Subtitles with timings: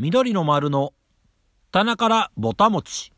[0.00, 0.94] 緑の丸の
[1.72, 3.12] 棚からぼたもち。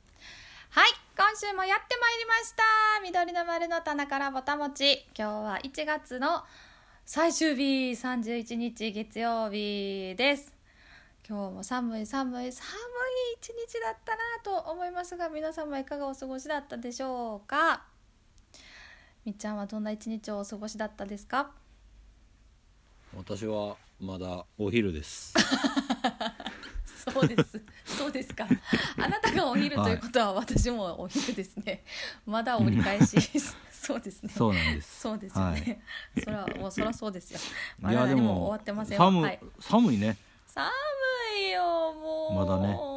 [0.71, 2.63] はい今週もやってまいりました。
[3.05, 5.07] 緑の丸の棚からぼたもち。
[5.17, 6.43] 今日は1月の
[7.07, 10.53] 最終日31日月曜日です。
[11.29, 17.85] 今日も寒い寒い寒い一日だったなと思いますが皆様いかがお過ごしだったでしょうか？
[19.25, 21.53] みっちゃんはどんな一日をお過ごしだったですか？
[23.17, 25.33] 私はまだお昼です
[27.11, 27.63] そうです。
[27.85, 28.47] そうですか。
[28.97, 31.85] あなたがお昼ということは、私もお昼ですね。
[32.27, 33.17] まだ折り返し。
[33.71, 34.29] そうですね。
[34.29, 35.83] そうなんですそうですよね。
[36.23, 37.41] そら、もうそらそうですよ。
[37.81, 39.05] まいだ何もやでも終わってませんよ。
[39.05, 39.41] 寒,、はい。
[39.59, 40.71] 寒いね寒
[41.49, 41.63] いよ、
[41.95, 42.35] もう。
[42.35, 42.93] まだね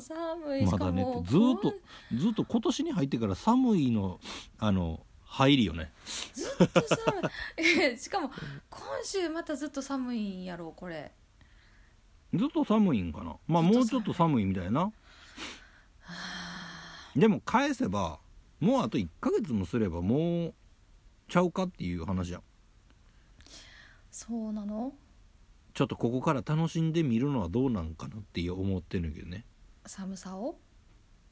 [0.00, 0.66] 寒い。
[0.66, 1.74] しまだねかもずーっと
[2.14, 4.20] ずっと今年に入ってから寒いの
[4.58, 5.90] あの入りよね
[6.34, 7.62] ずっと寒い。
[7.62, 8.30] えしかも、
[8.70, 11.12] 今週またずっと寒いんやろこれ。
[12.34, 13.36] ずっと寒いんかな。
[13.46, 14.92] まあもうちょっと寒いみたいな。
[17.14, 18.18] でも返せば
[18.60, 20.54] もうあと1ヶ月もすればもう
[21.28, 22.42] ちゃうかっていう話やん。
[24.10, 24.92] そうなの？
[25.74, 29.44] ちょっとここから楽しんでみるのはどうなんかなって思ってるけどね。
[29.84, 30.58] 寒さを？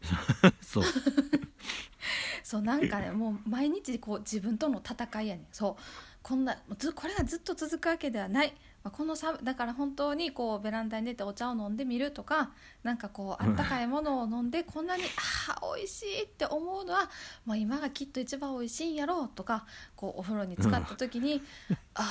[0.60, 0.84] そう。
[2.44, 5.46] そうなんかねもう毎日こう自分との戦いやねん。
[5.50, 5.82] そう。
[6.22, 6.56] こんな
[6.94, 12.50] これがずっと続くわけではない、まあ、このさだから本当にこうベランダに出てお茶を飲んでみるとか
[12.82, 15.04] なんかこうあったかいものを飲んでこんなに
[15.48, 17.10] ああ美味しいって思うのは、
[17.46, 19.64] まあ、今がきっと一番美味しいんやろうとか
[19.96, 21.40] こうお風呂に浸かった時に、
[21.94, 22.02] あ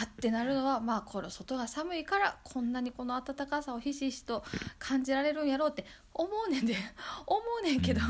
[0.00, 4.42] ーってなるのはまあこれ外が寒いからこんなにこの暖かさをひしひしと
[4.78, 6.74] 感じられるんやろうって思うねんで
[7.26, 8.00] 思うねんけど、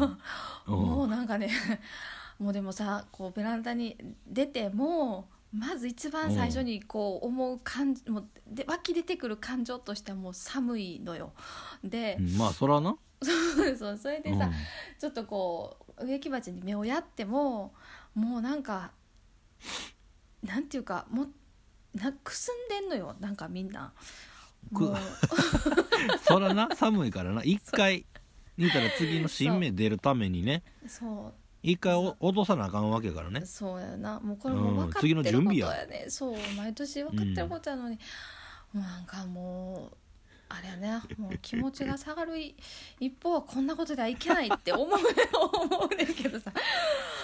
[0.69, 0.75] うん。
[0.79, 1.51] もうなんかね
[2.39, 11.33] もうでもさこうベランダに出てもまず一番最初にこう思う感じもうで湧き出てくる感情としてはもう寒いのよ。
[11.85, 14.53] でう、んまあそらな、そうそうそれでさ、うん。
[14.99, 17.75] ちょっとこう植木鉢に目をやっても
[18.15, 18.93] もうなんか
[20.43, 21.29] なんていうかもう
[21.95, 23.93] なくすんでんのよなんかみんな。
[24.73, 24.97] くもう。
[26.25, 27.43] そらな寒いからな。
[27.45, 28.07] 一回
[28.57, 30.63] 言うたら次の新芽出るためにね。
[30.87, 33.45] そう一回お落とさなあかんわけからね。
[33.47, 34.19] そうやな。
[34.21, 35.77] もうこれも分かって次のること準備や。
[35.81, 37.99] やね、そう毎年分かってることやのに、
[38.73, 39.97] もうなんかもう
[40.49, 41.01] あれやね。
[41.17, 42.57] もう気持ちが下がるい
[42.99, 46.53] 一方はこんなことではいけないって思う 思うねんけどさ。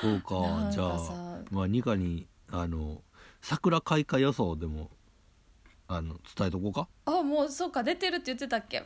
[0.01, 0.29] そうか。
[0.67, 3.03] かじゃあさまあ二課にあの
[3.43, 4.91] 桜開花予想でも
[5.89, 6.89] あの伝えとこうか？
[7.07, 7.83] あもうそうか。
[7.83, 8.85] 出てるって言ってたっけ？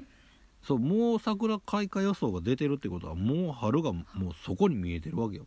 [0.63, 4.05] そうもう桜開花予想が出てるってことはもう春がもう
[4.45, 5.47] そこに見えてるわけよ。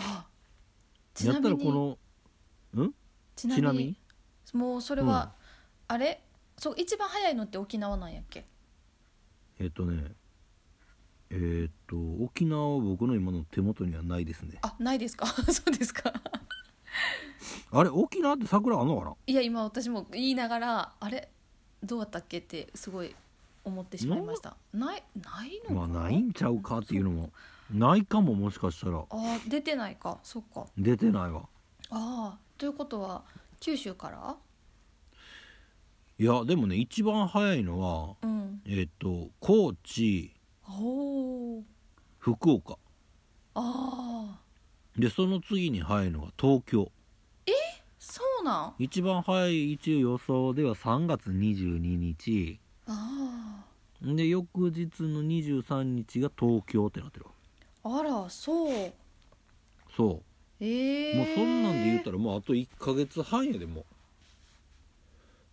[0.00, 0.26] あ
[1.14, 1.98] ちやったらこ
[2.74, 2.92] のん？
[3.36, 3.96] ちなみみにに
[4.52, 5.32] もうそれは、
[5.88, 6.22] あれ？
[6.58, 8.44] そう一番早いのって沖縄なんやっけ？
[9.58, 10.12] えっとね
[11.30, 14.58] えっと沖縄は僕の今の手元にはないですね。
[14.62, 15.26] あないですか？
[15.52, 16.12] そうですか。
[17.70, 17.90] あれ？
[17.90, 19.14] 沖縄って桜あんのかな？
[19.26, 21.30] いや今私も言いながらあれ？
[21.82, 23.14] どうだったっけってすごい
[23.66, 24.56] 思ってしまいました。
[24.72, 27.30] ないないのかまあないんちゃうかっていうのも
[27.70, 28.98] ないかももしかしたら。
[28.98, 30.18] あー出てないか。
[30.22, 30.66] そっか。
[30.78, 31.48] 出てないわ。
[31.90, 33.24] ああということは
[33.60, 34.36] 九州から？
[36.18, 38.62] いやでもね一番早いのはうん。
[38.66, 40.32] えっと高知
[42.18, 42.78] 福岡。
[43.54, 44.40] ああ。
[44.96, 46.90] でその次に早いのが東京。
[47.98, 48.74] そうなん？
[48.78, 52.60] 一番早い一応予想では3月22日。
[52.60, 52.65] あ
[54.02, 57.32] で翌日の23日が東京ってなってるわ
[57.96, 58.92] ああらそう。
[59.96, 60.22] そ
[60.60, 63.84] ええうもうそんなんで言うたらもうあと1ヶ月半やでもう。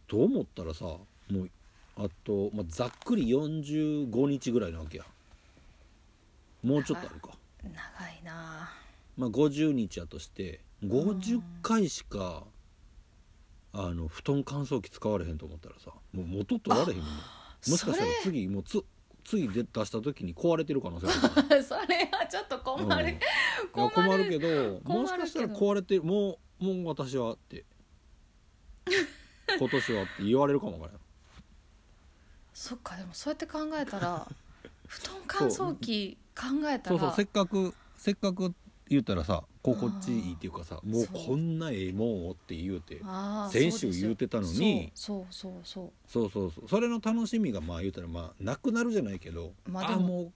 [0.07, 0.99] と思ったらさも
[1.31, 1.49] う
[1.97, 5.05] あと、まあ、ざっくり45日ぐらいなわけや。
[6.63, 7.29] もうちょっとあるか。
[7.63, 7.71] 長
[8.09, 8.71] いな。
[9.17, 12.44] まあ50日やとして50回しか
[13.73, 18.84] あの布団乾燥機使われへんと思ったらさもう元取られへんもんもしかしたら次もうつ
[19.23, 21.63] 次で出した時に壊れてる可能性がある。
[21.63, 23.09] それはちょっと困る、うん。
[23.81, 27.65] いや困るけど困るもしかしたら壊れてるもうもう私はって。
[29.57, 31.01] 今年はって言われるかもわからん。
[32.53, 34.27] そっかでもそうやって考えたら
[34.88, 37.00] 布団乾燥機考えたら。
[37.00, 38.53] そうそうせっかくせっかく
[38.89, 43.01] 言ったらさ心地いいっていうかさもうこんなええもんをって言うて
[43.50, 45.92] 先週言うてたのにそうそうそう。
[46.06, 46.69] そうそうそう。
[46.69, 50.31] それの楽しみがまあ言うたらまあなくなるじゃないけど、あまああもう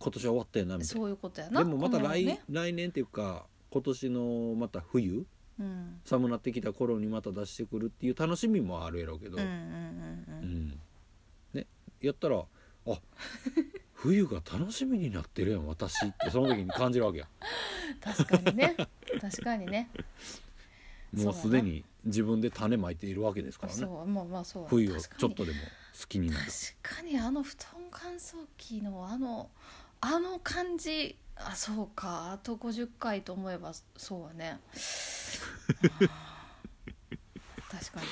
[0.00, 1.60] 今年は終わったよなみたいそういうことやな。
[1.60, 2.40] なでもまた来,、ね。
[2.50, 5.24] 来年っていうか今年のまた冬
[5.60, 6.00] うん。
[6.04, 9.44] 寒なってきた頃にまた出してくるっていう楽しみもあるやろうけど、うん。
[9.44, 9.46] う
[10.44, 10.80] ん。
[11.52, 11.66] ね、
[12.00, 13.00] やったらあ
[14.02, 17.28] 冬が楽しみになってるやん私ってその時に感じるわけや。
[18.00, 18.74] 確かにね。
[19.20, 19.90] 確かにね。
[21.12, 24.66] もうすでに自分で種まいているわけですからそねうまあまあそう。
[24.68, 25.58] 冬をちょっとでも
[26.00, 26.46] 好きになる。
[26.82, 29.50] 確かにあの布団乾燥機のあの
[30.00, 32.32] あの感じあそうか。
[32.32, 34.60] あと50回と思えばそうはね。
[37.70, 38.06] 確かに。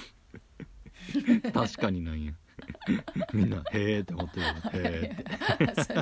[1.52, 2.34] 確かになんや
[3.32, 4.52] みんな「へえ」って思ってるよ。
[4.72, 5.94] へえって。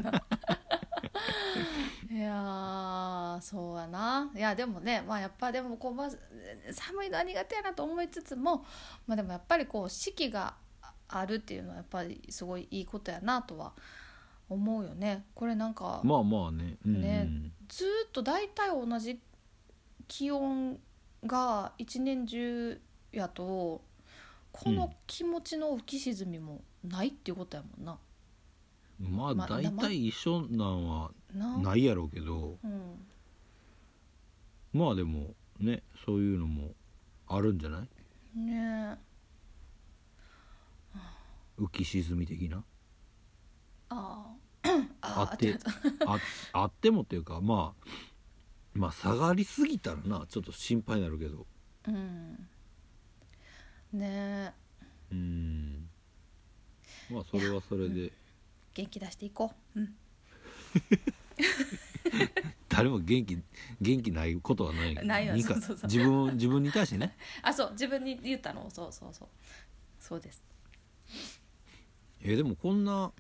[2.15, 4.31] いやーそうやな。
[4.35, 6.19] いやでもねまあやっぱでもこう、まず
[6.73, 8.65] 寒いのは苦手やなと思いつつも
[9.07, 10.55] まあでもやっぱりこう四季が
[11.09, 13.73] あるっていうのはやっぱりすごいいいことやなとは
[14.49, 15.27] 思うよね。
[15.35, 16.77] これなんかまあまあね。
[16.85, 17.03] うんうん。
[17.03, 17.29] ね
[17.69, 19.21] ずーっと大体同じ
[20.09, 20.79] 気温
[21.25, 22.81] が一年中
[23.13, 23.83] やと
[24.59, 27.99] この気持ちの浮き沈みもないっていうことやもんな。
[28.99, 31.59] まあまあ大体一緒なんはな？
[31.59, 32.59] ないやろうけど。
[32.65, 33.07] うん。
[34.73, 36.71] まあでもねそういうのも
[37.29, 38.39] あるんじゃない？
[38.39, 38.97] ねえ。
[41.59, 42.65] 浮き沈み的な？
[43.91, 44.87] あー。
[45.03, 45.59] ああって
[46.05, 46.19] あ
[46.53, 47.89] あってもっていうかまあ
[48.75, 51.47] まあ下がりすぎたらなちょっと心配になるけど。
[51.89, 52.49] うん
[53.93, 54.53] ね。
[55.11, 55.89] えうん。
[57.11, 58.13] まあそれはそれで。
[58.75, 59.81] 元気出していこう。
[59.81, 59.95] うん。
[62.69, 63.39] 誰も元気
[63.81, 64.95] 元気ないことはない。
[64.95, 65.91] ないよにかそうそうそう。
[65.91, 67.17] 自分自分に対してね。
[67.43, 67.73] あそう。
[67.73, 68.69] 自分に言ったの？
[68.71, 69.29] そうそうそう。
[69.99, 70.43] そうです。
[72.21, 73.13] えーでもこんな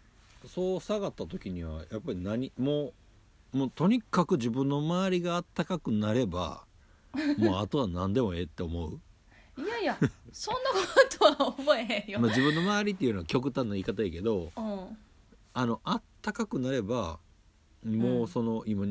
[0.46, 2.92] そう下がった時にはやっぱり何も
[3.52, 6.64] うもうとにかく自分の周りがあったかくなれば
[7.38, 9.00] もうあとは何でもええって思う、
[9.58, 9.98] いやいや
[10.32, 10.70] そんな
[11.28, 14.96] ことは思えへんよ、まあ、自分の周りっていうのは極端な言い方やけどうん。
[15.54, 17.18] あのあったかくなれば
[17.86, 18.86] もうその、今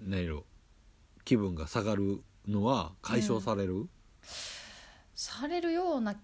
[0.00, 0.44] 何やろ
[1.24, 3.88] 気分が下がるのは解消される、
[5.14, 6.14] されるような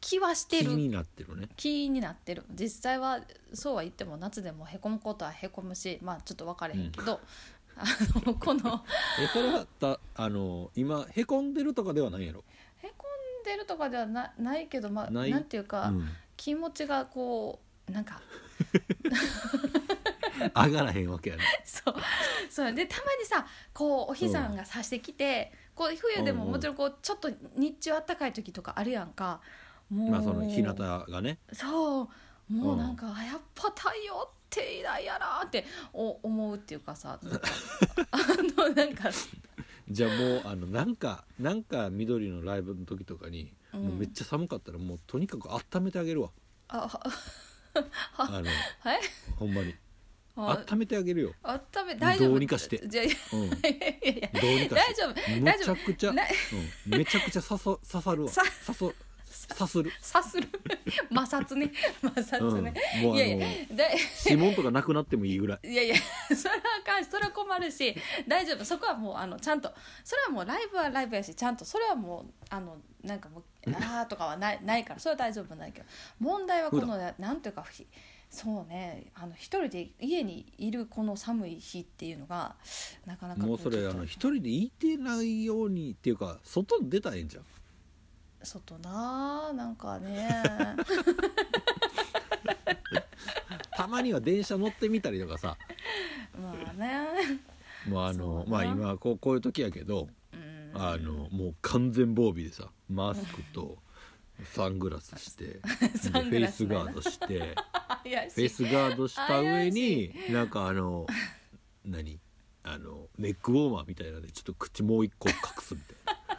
[0.00, 0.70] 気はしてる。
[0.70, 1.48] 気になってるね。
[1.56, 2.42] 気になってる。
[2.52, 3.20] 実際は
[3.52, 7.20] そうは言っても夏でもへこむことはへこむしまあちょっと分かれへんけど、
[7.76, 7.84] あ
[8.26, 8.84] のこの
[9.20, 12.42] えそれはたあの今へこんでるとかではないやろ、
[12.78, 13.06] へこ
[13.40, 15.30] んでるとかではなないけどまあない？
[15.30, 18.20] なんていうか、うん、気持ちがこうなんか
[20.54, 21.94] 上がらへんわけやね そう。
[22.48, 22.72] そう。
[22.72, 29.40] でたまにさこうお日さんが差してきて、こう冬でももちろんこうちょっと日中あったかい時とかあるやんか。
[29.90, 31.38] もう、まあその日向がね。
[31.52, 32.52] そう。
[32.52, 32.78] もううん。
[32.78, 38.18] なんか、あやっぱ太陽って偉大やなってお思うっていうかさあ
[38.56, 39.08] のなんか
[39.90, 43.82] じゃあもうあのなんかなんか緑のライブの時とかに、うん。
[43.82, 46.30] もうめっちゃ寒かったらもうとにかく温めてあげるわ。
[46.68, 47.00] あは
[48.16, 48.46] あの
[48.80, 49.00] はい
[49.36, 49.74] ほんまに。
[50.36, 52.28] あ温めてあげるよ、あっため大丈夫？
[52.30, 52.80] どうにかして。
[52.86, 53.08] じゃうん、
[53.62, 54.94] やいやいやどうにかして。
[54.94, 55.40] 大丈夫。
[55.40, 56.22] めちゃくちゃ、な
[56.86, 58.30] うん、めちゃくちゃ刺さ刺さるわ。
[58.30, 58.94] さ刺さ
[59.48, 59.82] 刺す。
[59.82, 60.48] る、さする。
[61.12, 61.72] 摩擦ね。
[62.00, 63.90] 摩うん、擦ね、もうあのいやいやで
[64.26, 65.68] 指紋とかなくなってもいいぐらい。
[65.68, 65.96] いやいや
[66.28, 67.94] それはあかそれは困るし
[68.26, 68.64] 大丈夫。
[68.64, 69.72] そこはもうあのちゃんと。
[70.04, 71.64] それはもうライブはライブやしちゃんと。
[71.64, 75.86] それはもうあのなんかもうあーとかはないないからそれは大丈夫ないけど。
[76.18, 77.86] 問題はこのなんていうかひ
[78.30, 79.10] そうね。
[79.14, 82.54] あの一人で家にいるこの寒い日っていうのが
[83.04, 87.44] なかなかこもうそれあの一人でいてないようにっていうか外に出たらええんじゃん
[88.42, 90.28] 外ななんかね。
[93.76, 95.56] たまには電車乗ってみたりとかさ。
[96.40, 97.08] まあね。
[97.88, 100.70] もうあのまあ今こうこういう時やけどうん。
[100.74, 103.78] あのもう完全防備でさマスクと
[104.44, 111.06] サングラスして でフェイラスガードしてフェイスガードした上になんかあの
[111.84, 112.20] 何？
[112.62, 116.38] あのネックウォーマーみたいなのでちょっと口もう一個隠すみたいな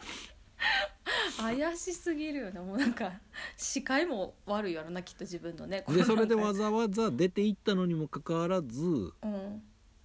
[1.37, 2.59] 怪しすぎるよね。
[2.59, 3.13] もうなんか
[3.57, 5.83] 視界も悪いやろなきっと自分のね。
[5.87, 9.61] でそれでわざわざ出て行ったのにもかかわらずうん。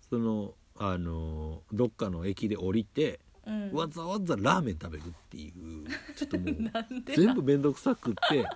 [0.09, 3.73] そのあのどっかの駅で降りてうん。
[3.73, 8.47] わざわざラーメン食べるっていうちょっともう なんで全部面倒くさくって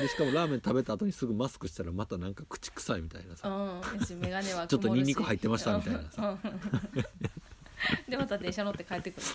[0.00, 3.48] でしかもラーメン食べた後にすぐマスクしたらまたなんか口臭いみたいなさ。
[3.48, 4.04] うん。
[4.04, 6.38] ちょっとニンニク入ってましたみたいなさ
[8.08, 9.26] でまた電車乗って帰ってくる。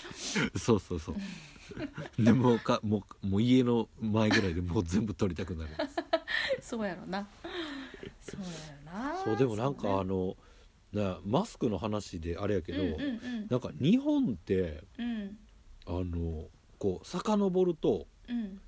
[0.59, 1.15] そうそうそう。
[2.23, 5.71] でもうかもうもう家の前ぐらいでもう全部取りたくなる
[6.61, 7.27] そうやろな。
[8.21, 8.47] そうや
[8.93, 9.23] ろな。
[9.23, 10.37] そうでもなんかあの
[10.93, 15.37] なマスクの話であれやけど、うんうんなんか日本ってうん。
[15.85, 16.49] あの
[16.79, 18.39] こう遡るとうん。
[18.39, 18.61] うん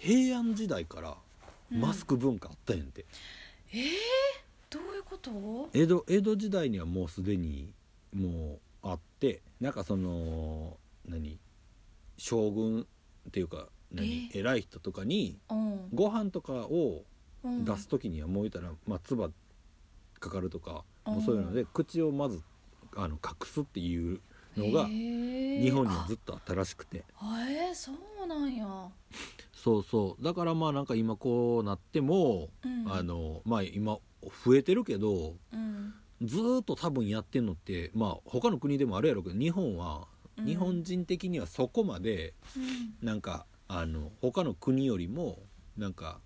[0.00, 1.16] 平安時代から
[1.72, 1.80] うん。
[1.80, 3.04] マスク文化あったんやんて、
[3.72, 3.88] えー、
[4.70, 5.78] どういうことこと？
[5.78, 7.72] 江戸江戸時代にはもうすでに
[8.14, 8.60] もう
[9.18, 10.76] あってなんかその
[11.08, 11.40] 何？
[12.16, 12.82] 将軍
[13.28, 15.88] っていうか何、偉い人とかにうん。
[15.92, 17.04] ご飯とかを
[17.42, 17.64] うん。
[17.64, 19.32] 出す時にはもう言ったら、まあ、唾
[20.20, 21.14] かかるとか、うん。
[21.14, 22.40] もうそういうので口をまず
[22.96, 24.20] あの隠すっていう
[24.56, 27.04] のが日日本にはずっとあったらしくて。
[27.16, 28.66] あえー、そうなんや、
[29.52, 30.24] そうそう。
[30.24, 33.98] だからまあなんか今こうなっても、うん、あのまあ今
[34.44, 40.44] 増えてるけどうんずーっと多分やってんのってまあ他の国でもあるやろうけど日本は、うん。
[40.46, 43.06] 日本人的にはそこまでうん。
[43.06, 45.38] なんかあの他の国よりも
[45.76, 46.20] なんか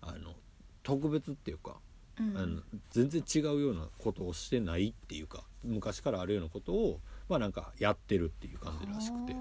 [0.00, 0.34] あの
[0.82, 1.76] 特別っていうか、
[2.18, 2.36] うん。
[2.36, 9.34] あの全然違うようなことをしてないっていうか昔からあるようなことをまあなんかやってるっていう感じらしくて。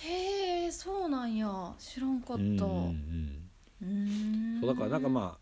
[0.00, 1.74] へえそうなんや。
[1.78, 2.42] 知らんかった。
[2.42, 3.50] うんうんうん。
[3.82, 4.60] うーん。
[4.60, 5.38] そうだからなんかまあ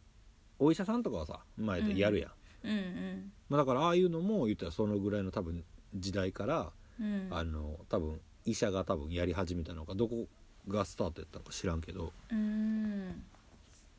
[0.59, 2.31] お医者さんとかはさ前でやるやん、
[2.71, 3.33] うんうん。
[3.49, 7.29] まあ、だからああいうのも言ったらそのぐらいの多分時代から、うん。
[7.31, 10.27] あの多分医者が多分やり始めたのかどこ
[10.69, 13.23] がスタートやったのか知らんけどうん。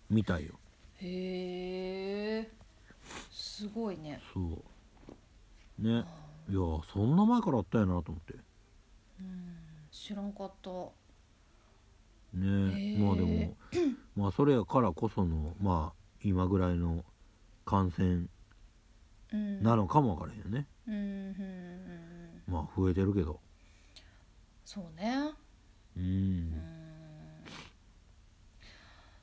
[0.10, 0.54] みたいよ。
[1.02, 2.52] へえ。
[3.32, 4.22] すごいね。
[4.34, 5.82] そう。
[5.82, 6.06] ね。
[6.50, 6.60] いや
[6.92, 8.34] そんな前からあったんやなと思って。
[9.20, 9.56] うん。
[9.92, 10.70] 知らんかった。
[12.34, 12.98] ね。
[13.00, 13.56] まあでも
[14.16, 17.04] まあそれやからこそのまあ今ぐらいの
[17.66, 18.30] 感染うん
[19.36, 23.40] なのかもわからへんよね、うんうんうんうんまあ増えてるけど。
[24.64, 25.32] そうね。
[25.98, 26.62] うん、うん。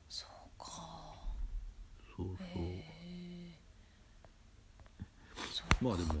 [0.09, 0.65] そうか。
[2.15, 2.63] そうそう。
[2.63, 2.85] へ
[3.57, 3.57] え。
[5.51, 6.13] そうまあでも。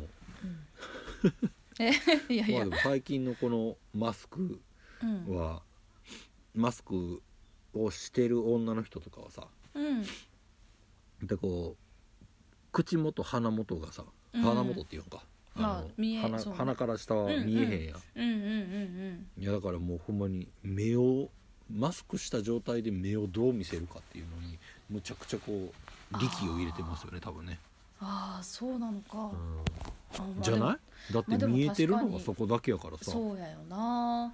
[1.79, 1.91] え
[2.33, 2.59] いやいや。
[2.59, 4.59] まあでも最近のこのマスク
[5.03, 5.35] うん。
[5.35, 5.61] は、
[6.55, 7.21] マスク
[7.73, 10.03] をしてる女の人とかはさうん。
[11.27, 11.84] でこう
[12.75, 14.03] 口元鼻元がさ
[14.33, 14.41] うん。
[14.41, 15.23] 鼻元っていうのか、
[15.55, 18.45] まあの鼻鼻から下は見えへんやん、うんうん。
[19.37, 21.29] うんいやだからもうほんまに目を
[21.71, 25.71] マスクした状態で目をどう見せるかっていうのにむちゃくちゃこ
[26.11, 27.57] う力を入れてますよね多分ね、
[28.01, 29.31] ああそうなのか、
[30.19, 30.41] うん。
[30.41, 30.77] じゃな
[31.09, 31.13] い？
[31.13, 34.25] だって見えてるの確かにはそこだけやからさ、そうやよな。
[34.25, 34.33] ん。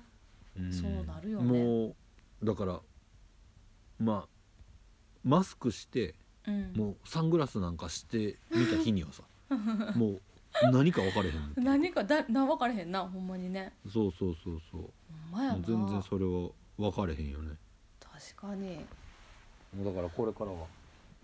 [0.73, 1.63] そうなるよね。
[1.63, 1.95] も
[2.41, 2.79] うだから
[3.99, 4.27] まあ
[5.23, 6.15] マスクして
[6.47, 6.73] うん。
[6.75, 9.23] もうサングラスなんかしてみた日にはさ
[9.95, 10.21] もう
[10.71, 13.73] 何か分かれへん何かだな分かれへんなほんまにね。
[13.91, 14.89] そうそうそうそう。
[15.65, 17.55] 全然それは分かれへんよね。
[17.99, 18.85] 確かに。
[19.75, 20.57] もうだからこれからは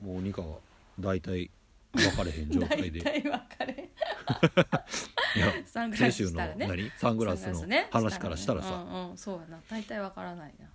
[0.01, 0.57] もうニカは
[0.99, 1.51] 大体
[1.93, 2.99] 分かれへん状態で。
[3.03, 3.85] 大体分かれへん。
[5.37, 6.67] いやサングラ先週のスしたらね。
[6.67, 6.91] 何？
[6.97, 7.87] サングラスのね。
[7.91, 8.75] 話からしたらさ。
[8.75, 9.17] うんうん。
[9.17, 9.59] そうやな。
[9.69, 10.67] 大体分からないな。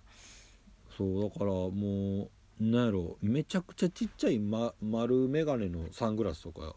[0.95, 2.29] そうだからもう
[2.71, 6.75] なんやろめちゃくちゃちっちゃい、ま、丸眼鏡のサングラスとか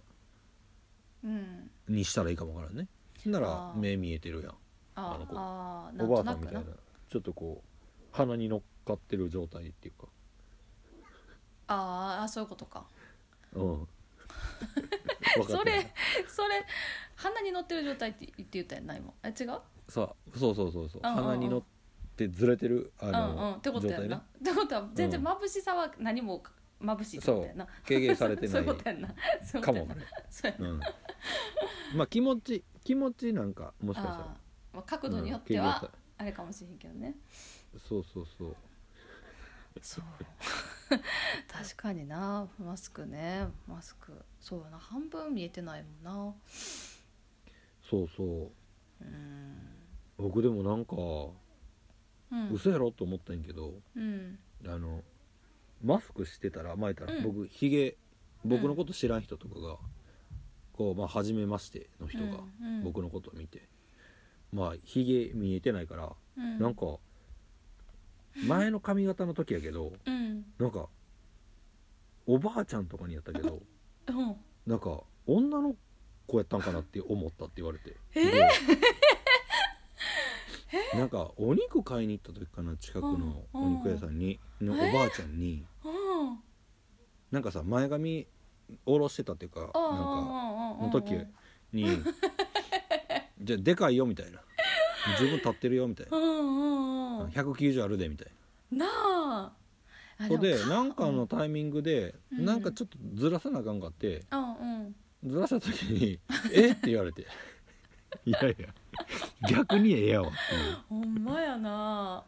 [1.22, 1.70] うん。
[1.88, 2.88] にしたらいいかもわからんね。
[3.24, 3.78] ならあー。
[3.78, 4.54] 目見えてるやん。
[4.96, 5.34] ああの子。
[5.36, 6.80] あーおばあなんとなくさんみたいな。
[7.08, 10.08] ちょっとこう鼻に乗っかってる状態っていうか。
[11.68, 12.86] あーあそういうことか。
[13.54, 13.62] うん。
[13.66, 13.86] 分かっ
[15.36, 15.44] てる。
[15.44, 15.92] それ
[16.28, 16.64] それ
[17.16, 19.12] 鼻に乗ってる状態って言って言ったやんな今。
[19.22, 19.60] あ違う？
[19.88, 21.00] さそうそうそうそう。
[21.02, 21.24] うんうんうん。
[21.24, 21.62] 鼻に乗っ
[22.16, 24.22] てずれてるあうんの、うんってことやんな、ね。
[24.40, 26.42] ってことは全然うん眩しさは何も
[26.80, 28.72] 眩しいってことやんな軽減されてそうな。
[28.72, 29.08] いそういうかことやんな。
[29.08, 29.86] からん
[30.30, 30.68] そうやな。
[30.68, 30.80] うん、
[31.96, 34.36] まあ気持ち気持ちなんかもしかしたら。
[34.72, 37.14] まあ角度によってうんはあれかもしれへんけどね。
[37.88, 38.56] そうそうそう。
[39.82, 40.04] そう。
[41.48, 42.48] 確かにな。
[42.58, 43.46] マスクね。
[43.66, 44.12] マスク。
[44.40, 44.78] そうやな。
[44.78, 46.34] 半分見えてないもんな。
[47.82, 48.50] そうそう。
[49.02, 49.56] うん。
[50.16, 50.96] 僕でもなんか
[52.32, 52.52] うん。
[52.52, 54.38] 嘘やろと思ったんやけど、うん。
[54.66, 55.02] あの
[55.84, 57.22] マスクしてたら前たら、うん。
[57.22, 57.96] 僕ひげ
[58.44, 59.76] 僕のこと知らん人とかが、
[60.72, 62.24] こうまあ初めましての人が
[62.60, 62.84] うんうん。
[62.84, 63.68] 僕のことを見て、
[64.52, 66.58] まあひげ見えてないから、うん。
[66.58, 66.98] なんか
[68.46, 70.44] 前の髪型の時やけどうん。
[70.58, 70.88] なんか
[72.26, 73.62] おばあちゃんとかにやったけど
[74.08, 74.36] うん。
[74.66, 75.76] なんか女の
[76.26, 77.96] 子やったんかなって思ったって言われて。
[78.14, 78.30] えー？
[78.32, 78.48] で
[80.94, 85.64] なんかお肉買いに行った時かな近くのうんお肉屋さんにのおえばあちゃんに。
[85.84, 86.38] うん。
[87.30, 88.26] なんかさ前髪
[88.84, 91.14] 下ろしてたっていうかなんかのの時
[91.72, 91.86] に
[93.40, 94.40] 「じゃあでかいよ」みたいな
[95.18, 98.32] 「十分立ってるよ」みたいな「うん190あるで」みたい
[98.72, 98.86] な。
[98.86, 99.52] なあ。
[100.18, 102.44] あそれでもなんかのタイミングでうん。
[102.44, 104.24] なんかちょっとずらさなあかんかって
[105.24, 106.18] ずらした時に
[106.52, 106.70] 「え？
[106.72, 107.26] っ?」て言われて
[108.24, 108.74] 「いやいや
[109.48, 110.32] 逆にええやわ」う。
[110.88, 112.24] ほんまやな。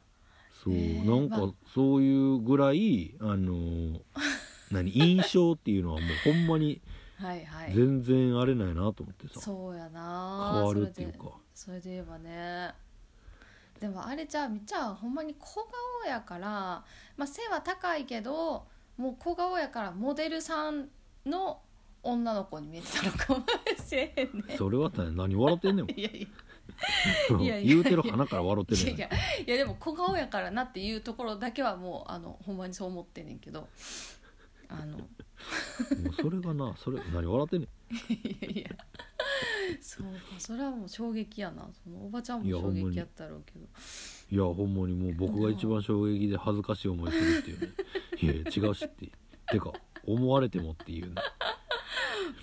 [0.62, 4.00] そう、えーなんまかそういうぐらいあのー
[4.70, 6.80] 何印象っていうのはもうほんまに
[7.16, 7.72] はいはい。
[7.72, 9.40] 全然あれないなと思ってさ。
[9.40, 10.52] そうやな。
[10.54, 11.30] 変わるっていうか。
[11.54, 12.74] それで言えばね。
[13.80, 15.64] でもあれじゃあみっちゃんほんまに小
[16.02, 16.48] 顔やから、
[17.16, 20.88] まあ、背は高いけどもう小顔やからモデルさん
[21.24, 21.60] の
[22.02, 23.44] 女の子に見えてたのかも
[23.84, 24.56] しれへんね。
[24.56, 25.90] それは何何笑ってんねん。
[25.98, 26.28] いやいや
[27.40, 27.74] いやいや。
[27.74, 28.96] 言うてる鼻から笑ってんねん。
[28.96, 29.18] いやいや。
[29.46, 33.68] いやでも小顔やからなっていうところだけはもうあのほんまにそう思ってんねんけど。
[34.68, 34.98] あの。
[34.98, 35.04] も
[36.10, 37.68] うそれがなそれ何笑ってんねん。
[38.12, 38.70] いやいや。
[39.80, 41.68] そうかそれはもう衝撃やな。
[41.84, 43.66] そのおばちゃんも衝撃やったろうけど。
[44.30, 47.68] いやほんまにもう僕が一番衝撃で恥ずかしい思いするっていうね。
[48.20, 49.10] いやいや違うしって。
[49.50, 49.72] てか
[50.04, 51.22] 思われてもっていうね、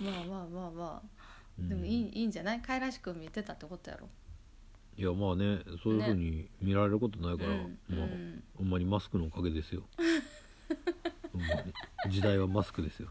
[0.00, 1.02] まあまあまあまあ。
[1.02, 1.15] うん
[1.58, 2.60] でもいい,、いいんじゃない？
[2.60, 4.08] かいらしく見えてたってことやろ。
[4.98, 8.42] いやまあねそういうふうに見られることないから、うんまあ、うん。
[8.56, 9.82] ほんまにマスクのおかげですよ。
[11.32, 11.72] ほんまに
[12.10, 13.10] 時代はマスクですよ。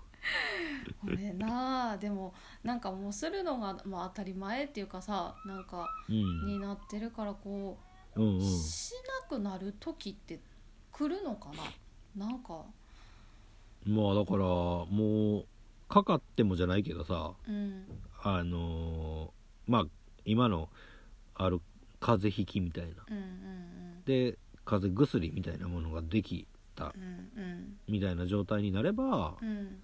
[1.02, 1.98] これなあ。
[1.98, 2.34] でも
[2.64, 6.46] なんかもうするのが、まあ、当たり前っていうかさなんかうん。
[6.48, 7.78] になってるからこ
[8.16, 8.42] う、うんうん。
[8.42, 10.40] しなくなる時って
[10.92, 11.50] 来るのか
[12.16, 12.26] な？
[12.28, 12.64] なんか。
[13.86, 15.46] まあだからもう
[15.88, 17.86] かかってもじゃないけどさうん
[18.28, 19.86] あのーまあ
[20.26, 20.70] 今の
[21.36, 21.62] ある
[22.00, 23.06] 風邪ひきみたいな。
[23.10, 27.78] うんうんで風邪薬みたいなものができたうんうん。
[27.88, 29.82] みたいな状態になればうんうん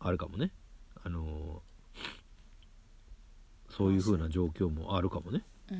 [0.00, 0.52] あるかもね。
[1.02, 1.68] あのー
[3.70, 5.42] そういう風な状況もあるかもね。
[5.70, 5.78] うん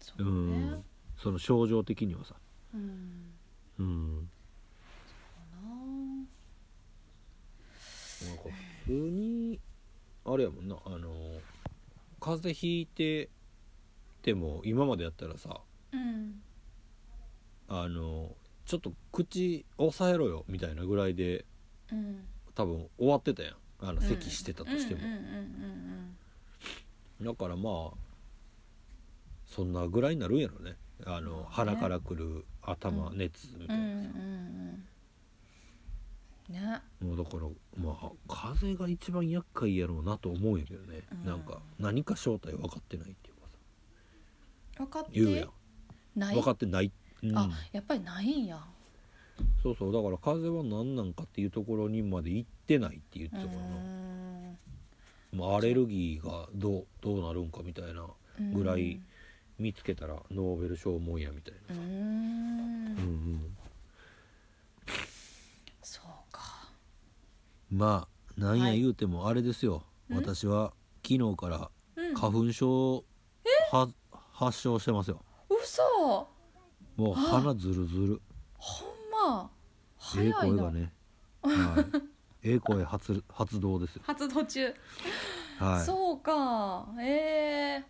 [0.00, 0.84] そううねん。
[1.18, 2.34] その症状的にはさ。
[2.74, 3.32] うん。
[3.78, 4.28] うん。
[8.20, 8.42] かなんか
[8.84, 9.60] 普通に
[10.24, 11.40] あれやもんなあのー
[12.20, 13.30] 風邪ひいて
[14.22, 15.56] ても今までやったらさな
[15.92, 16.40] うん。
[17.68, 18.30] あの
[18.64, 21.44] ちょっと口抑えろよみたいなぐらいで
[21.90, 22.24] うん。
[22.54, 23.54] 多分終わってたやん。
[23.80, 25.00] あの咳してたとしても。
[25.00, 26.16] うん、うんうん
[27.26, 27.98] だからまあ
[29.46, 30.76] そんなぐらいになるんやろね。
[31.04, 33.18] あの、鼻からくる頭、うん。
[33.18, 34.71] 熱みたうんうんういなさ、んうん
[36.48, 36.82] ね。
[37.00, 41.24] もうだからまあ風邪が一番厄介やろうなと思うんやけどね、うん。
[41.24, 43.48] なんか何か正体分かってないっていうか
[44.76, 44.84] さ。
[44.84, 45.50] 分かって言うやん。
[46.14, 46.34] ない？
[46.34, 48.62] 分かってない、うん、あやっぱりないんや。
[49.62, 49.92] そうそう。
[49.92, 54.58] だから風邪は何なんかっていうところにまで行ってないって言ってたからな、ん。
[55.32, 58.06] まあ、アレルギーがどうどうなるんかみたいな
[58.52, 59.00] ぐらい
[59.58, 61.84] 見つけたらノーベル賞もんやみたいなさ、ん。
[61.84, 61.92] うん
[62.96, 63.56] うん、
[65.82, 66.68] そうか
[67.72, 68.06] ま
[68.36, 68.80] あなんやはい。
[68.80, 70.14] 言うてもあれですよ、ん？
[70.16, 70.72] 私は
[71.06, 72.14] 昨日からうん。
[72.14, 73.04] 花粉症
[73.72, 73.88] は
[74.32, 75.22] 発症してますよ。
[75.48, 75.82] 嘘。
[76.96, 78.20] もう鼻ずるずる。
[78.58, 79.50] ほんま。
[79.50, 80.92] ええ早いな、声がね。
[81.42, 81.84] はい。
[82.50, 84.02] ええ声発発動ですよ。
[84.04, 84.74] 発動中、
[85.58, 85.84] はい。
[85.86, 86.86] そうか。
[87.00, 87.82] えー、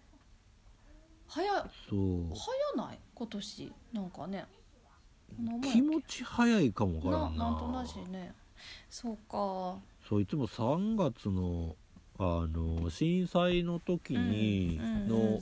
[1.27, 1.53] 早
[1.89, 2.29] そう。
[2.77, 3.01] 早ない？
[3.15, 3.73] 今年。
[3.95, 4.47] なんかね。
[5.37, 5.73] この前。
[5.73, 7.29] 気持ち早いかもわからな。
[7.31, 8.35] んななんとなしね
[8.91, 9.79] そうか。
[10.09, 11.77] そういつも3月の
[12.19, 15.41] あの震災の時にの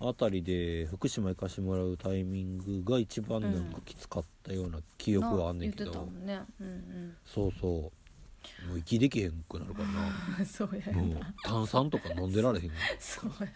[0.00, 5.92] あたりで福島行かしてもらうタイミングが一番なんかきつかったような記憶はあんねんけど、
[7.24, 7.92] そうそう。
[8.68, 9.88] もう息できへんくなるから
[10.38, 11.02] うんそうやな。
[11.02, 12.70] もう炭酸とか飲んでられへん。
[12.98, 13.52] そうやな。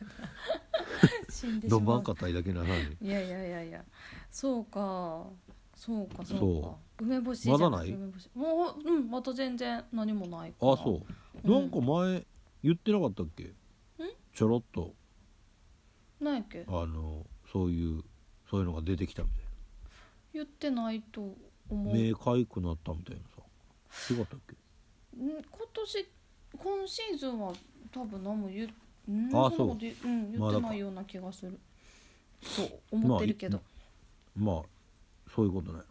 [1.29, 1.81] 死んでしまう。
[1.81, 3.85] 飲まんかったりだけならないいやいやいやいや。
[4.31, 5.27] そうか。
[5.77, 6.79] そうかそうか。
[6.79, 7.91] そ梅干しじゃまだない？
[7.93, 11.53] 梅干しもううんまた全然何もないかなあそう、うん。
[11.53, 12.27] なんか前
[12.63, 13.53] 言ってなかったっけ？
[14.35, 14.95] ちょろっと。
[16.21, 16.65] なんやっけ？
[16.67, 18.03] あのそういう
[18.51, 19.39] そういうのが出てきたみたい
[20.35, 21.35] 言ってないと
[21.69, 21.95] 思なう。
[21.95, 24.15] 目かゆくなったみたいなさ。
[24.15, 24.55] 違ったっけ？
[25.23, 25.29] ん？
[25.29, 26.09] 今年
[26.59, 27.53] 今シーズンは
[27.93, 28.69] 多分何も言う
[29.09, 29.25] うん？
[29.27, 31.59] あんなこそうと言うん言まだかってないような気がする。
[32.57, 33.61] と思ってるけど、
[34.37, 34.63] まあ
[35.35, 35.85] そういうことないの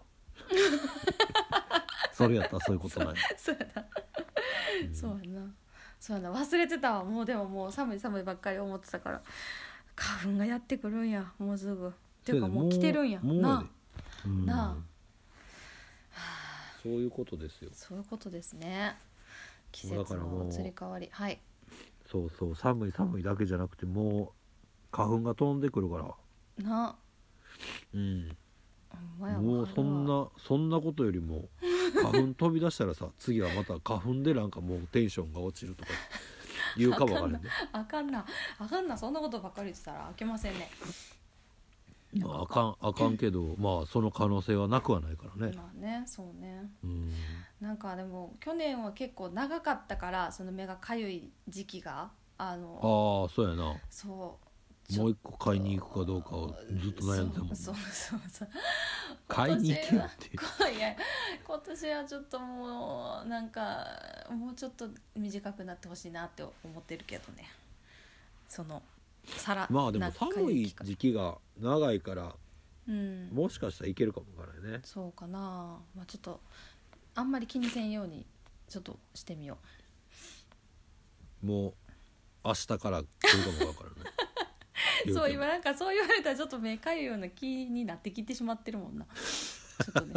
[2.13, 3.15] それやったらそういうことない。
[3.37, 3.85] そうやな、
[4.93, 5.53] そうやな。
[5.99, 6.33] そうやな。
[6.33, 7.03] 忘れてたわ。
[7.03, 9.21] もうでももう寒い寒いばっかり思ってたから。
[9.95, 11.31] 花粉がやってくるんや。
[11.37, 11.87] もうすぐ。
[11.87, 11.91] っ
[12.23, 13.19] ていうかもう来てるんや。
[13.21, 13.63] な
[14.23, 14.29] で。
[14.29, 14.45] うん。
[14.45, 14.77] な。
[16.13, 17.69] あ そういうことですよ。
[17.73, 18.97] そういうことですね。
[19.71, 21.09] 季だ節の移り変わり。
[21.11, 21.39] はい。
[22.05, 22.55] そうそう。
[22.55, 24.37] 寒い寒いだけじゃなくてもう
[24.91, 26.65] 花粉が飛んでくるから。
[26.65, 26.95] な。
[27.93, 28.37] うん
[29.19, 31.45] もうそんなそんなことよりも
[31.95, 35.89] 花粉飛び出したらさ次はまた花粉でなんかもうテンションが落ちるとか
[36.77, 37.49] 言うかもわからんね。
[37.71, 38.25] あかんな。
[38.60, 38.97] あかんな。
[38.97, 40.69] そんなことばっかり言ってたら開けませんね。
[42.19, 45.53] まああかんあかんけどまあその可能性はなくはないからね。
[45.55, 46.69] まあねそうね。
[46.83, 47.12] うん。
[47.60, 53.75] なんかでも去年は結構長かったからその目がかゆい時期があのああそうやな。
[53.89, 54.46] そう
[54.95, 58.50] もう一個買いに行くかどうかをずっと悩んでたもんそうそうそうそう。
[59.28, 60.30] 買いに行けよって。
[60.30, 60.95] 今年はいや
[61.45, 63.86] 今年はちょっともうなんか
[64.30, 67.50] もうちょっと短くなってほしいなって思ってるけどね。
[68.47, 68.82] その
[69.26, 72.34] さらまあでも寒い時期が長いから
[72.88, 73.30] うん。
[73.34, 74.80] もしかしたらいけるかもわからないね。
[74.86, 75.80] そうかな。
[75.95, 76.39] まあちょっと
[77.15, 78.26] あんまり気にせんように
[78.69, 79.58] ちょっとしてみよ
[81.41, 81.73] もう
[82.45, 84.26] 明日から来るかもわからないう
[85.13, 89.05] そう今なんかそう言われたらちょっと目かゆいような気になってきてしまってるもんな。
[89.05, 90.13] ちょっとね。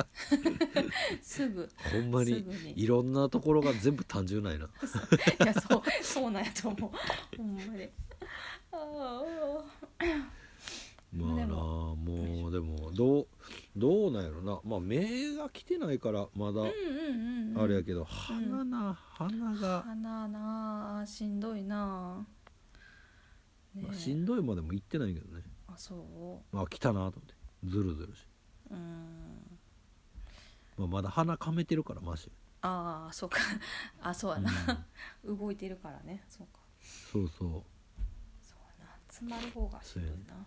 [1.23, 1.69] すぐ。
[1.93, 2.75] ほんますに。
[2.77, 4.67] いろんなところが全部単純なんやな。
[5.45, 7.37] いやそうそうなんやと思う。
[7.37, 7.89] ほんまに。
[8.73, 9.23] あ
[11.13, 12.49] まあなでも。
[12.49, 13.27] うでもどう
[13.77, 14.61] どうなんやろな。
[14.65, 17.63] まあ目が来てないからまだあうんうんうん。
[17.63, 22.25] あれやけど、鼻な鼻が、鼻なあしんどいな
[23.75, 25.43] ねまあ、しんどいまでも行ってないけどね。
[25.69, 25.95] あそ
[26.53, 26.57] う。
[26.57, 27.35] まあ来たなと思って。
[27.65, 28.27] ずるずるし、
[28.71, 29.59] うん。
[30.79, 32.31] まあ、まだ鼻かめてるからマシ
[32.63, 33.39] ああそうか。
[34.03, 34.87] あそうやな、
[35.25, 36.25] 動いてるからね。
[36.29, 36.61] そうか。
[37.13, 37.49] そうそう。
[38.43, 38.99] そうやな。
[39.09, 40.47] 詰まる方がしんどいな。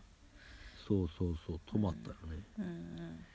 [0.88, 1.60] そうそうそう。
[1.66, 2.68] 止まったらね、うんう
[3.02, 3.26] ん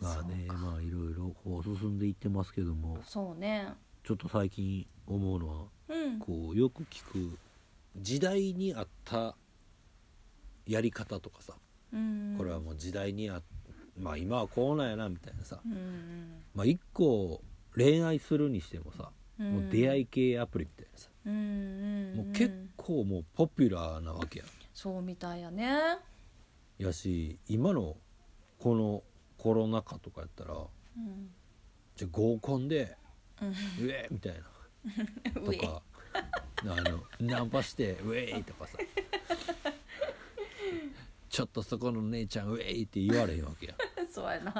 [0.00, 3.02] まあねまあいろいろこう進んでいってますけども。
[3.04, 3.74] そうね。
[4.02, 6.18] ちょっと最近思うのはうん。
[6.18, 7.38] こうよく聞く
[7.96, 9.36] 時代に合った
[10.66, 11.54] やり方とかさ、
[11.92, 12.34] うん。
[12.38, 13.42] これはもう時代にあ
[13.98, 15.60] まあ今はこうなんやなみたいなさ、
[16.54, 17.42] まあ一個
[17.76, 19.52] 恋愛するにしてもさ、うん。
[19.52, 25.98] もう出会い系アプリみたいなさ、もう結構もうポピュラーなわけやそうみたいやね。
[26.78, 27.96] やし今の
[28.58, 29.02] この
[29.36, 31.30] コロナ禍とかやったらうん。
[31.96, 32.96] じゃあ合コンで
[33.42, 34.40] うん「ウェー!」みたいな。
[35.34, 35.82] と上か
[36.14, 38.78] あのナンパして「ウェーイ!」とかさ。
[41.30, 43.74] ちょっとそこの姉ちゃんウェーイって言われへんわけや。
[44.12, 44.52] そうやな。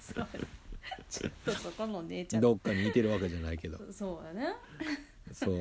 [0.00, 0.28] そうやな。
[1.10, 2.40] ちょっとそこの姉ちゃん。
[2.40, 3.78] どっかにいてるわけじゃないけど。
[3.92, 4.54] そうやね
[5.32, 5.60] そう。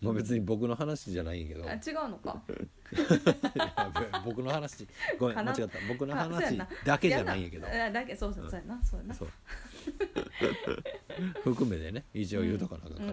[0.00, 1.68] まあ別に僕の話じゃないんやけど。
[1.68, 2.42] あ違うのか。
[4.24, 5.52] 僕の話ごめんかな。
[5.52, 5.78] 間違った。
[5.86, 6.68] 僕の話な。
[6.84, 7.68] だけじゃないんやけど。
[7.68, 8.82] いやだけそうそうそうやな。
[8.82, 9.14] そうやな。
[9.14, 9.28] そう
[11.44, 13.12] 含めてね一応言うとかなあかんか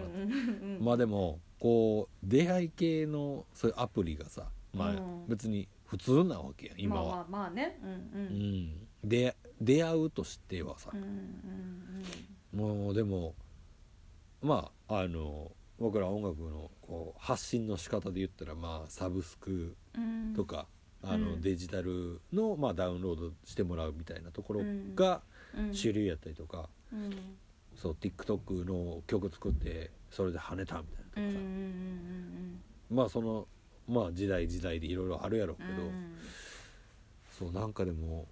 [0.80, 5.28] まあでもこう出会い系のそういうアプリがさまあうん。
[5.28, 7.78] 別に普通なわけや今は、まあまあまあね。
[7.82, 8.26] うんううん。
[9.04, 10.90] ん、で出会うとしてはさ。
[10.92, 12.02] うんうん
[12.52, 13.34] もうでも
[14.42, 20.34] まああの僕ら音楽のこう発信の仕方で言ったらまあサブスクうんうん。
[20.34, 20.66] とか、
[21.02, 21.40] あのうん。
[21.40, 25.20] デジタルの、まあ、ダウンロードしてもらうみたいなところがうん
[25.72, 27.10] 主流やったりとか、うん。
[27.74, 33.48] そう TikTok の曲作ってそれで跳ねたみたいなとかさ、うんうんうんまあその
[33.88, 35.90] まあ時代時代でいろいろあるやろうけど、
[37.38, 38.26] そうなんかでも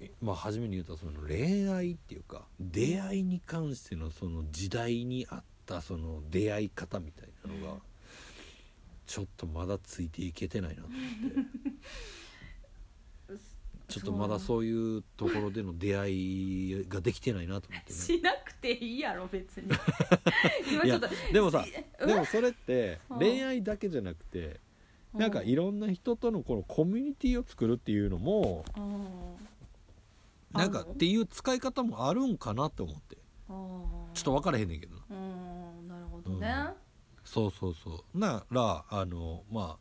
[0.00, 7.80] いまあ初めに言ったその恋愛っていうか出会いに関してのその時代に合ったその出会い方みたいなのが
[9.06, 11.06] ちょっとまだついていけてないなと思って
[13.92, 17.98] ちょっとまだそういうところでの出会いができてないなと思ってね。
[17.98, 19.68] しなくていいやろ別に。
[20.72, 21.64] 今いやちょっとでもさ
[22.00, 23.18] うんでもそれってうん。
[23.18, 24.60] 恋愛だけじゃなくて
[25.12, 29.08] なんかいろんな人とのこのコミュニティを作るっていうのもうん。
[30.52, 33.16] なんかっていう使い方もあるんかなって思って。
[33.16, 35.02] ちょっと分からへんねんけどな。
[35.10, 35.88] うん。
[35.88, 36.52] なるほどね。
[37.24, 38.18] そうそうそう。
[38.18, 39.78] ならあのま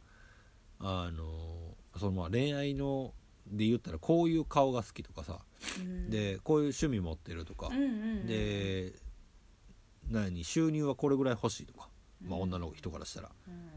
[0.80, 3.14] ああのそのまあ恋愛の
[3.48, 5.40] で言ったらこういう顔が好きとかさ、
[5.80, 6.10] うん。
[6.10, 7.88] でこういう趣味持ってるとかうん、うんう
[8.24, 8.94] んで
[10.10, 11.88] 何収入はこれぐらい欲しいとか、
[12.22, 12.44] まあ、うん。
[12.44, 13.30] 女の人からしたら。
[13.48, 13.70] うん。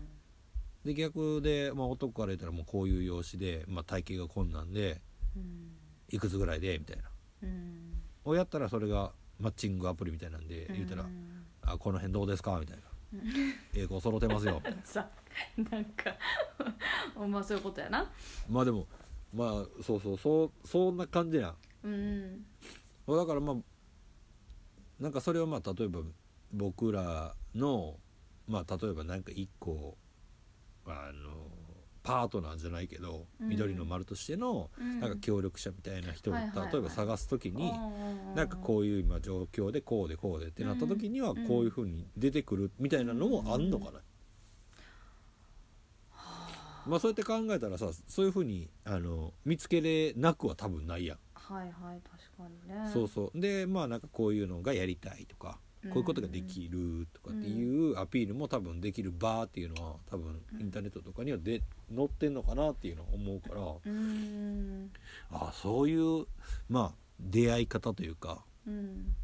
[0.85, 5.00] で逆で、まあ、男から言ったらもうこういう容姿で、まあ、体型がこんなんで
[5.37, 5.70] うん。
[6.11, 7.03] いくつぐらいでみたいな。
[7.42, 8.03] うん。
[8.24, 12.83] をやったらそれがマッチングアプリみたいなんで言うたら「うんあこの辺どうですか?」みたいな
[13.74, 15.09] 「ええ子揃ってますよ」 さ
[15.57, 16.16] なんか
[17.29, 18.11] まあそういうことやな。
[18.48, 18.87] まあでも
[19.35, 21.55] まあそうそうそうそんな感じやん。
[21.85, 22.47] うん
[23.07, 23.57] だからまあ
[24.99, 26.01] なんかそれをまあ例えば
[26.53, 27.97] 僕らの
[28.49, 29.97] まあ例えばなんか一個
[30.87, 31.49] あの
[32.05, 33.49] パートナーじゃないけど、うん。
[33.49, 35.01] 緑の丸としてのうん。
[35.01, 36.73] なんか協力者みたいな人をはいはいはい。
[36.73, 37.73] 例えば探す時に、
[38.35, 44.01] なんかうこういう今状況でこうでこうでってなった時にはうんこういうふうに出てくるみたいなのもあんのかな、
[46.87, 52.90] まあそうやって考えたらさそういうふうにあの見つけれなくは多分ないやん、はいはい確かにね。
[52.92, 53.40] そうそう。
[53.40, 61.62] でまあなんかこういうのがやりたいとかこういうことができるとかっていうアピールも多分できる場っていうのは多分インターネットとかにはで
[61.94, 63.61] 載ってんのかなっていうのは思うから。
[63.85, 64.90] うん。
[65.31, 66.27] あそういう
[66.68, 69.14] まあ出会い方というかうん。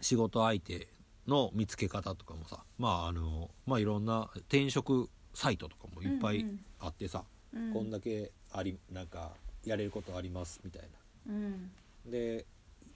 [0.00, 0.88] 仕事相手
[1.26, 6.44] の見つけ方とかもさまああのまあいろんな転職サイトとかもいっぱい
[6.80, 7.72] あってさ、うん。
[7.72, 9.32] こんだけありなんか
[9.64, 10.82] やれることありますみたい
[11.28, 11.70] うん。
[12.06, 12.46] なで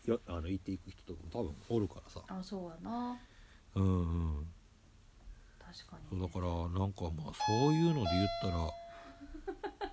[0.05, 2.20] よあの行っていく人とかも多分おるからさ。
[2.29, 3.18] あそうやな。
[3.75, 4.46] うんうん。
[5.59, 6.09] 確かに。
[6.11, 8.70] そうだからなんかまあそういうので言ったら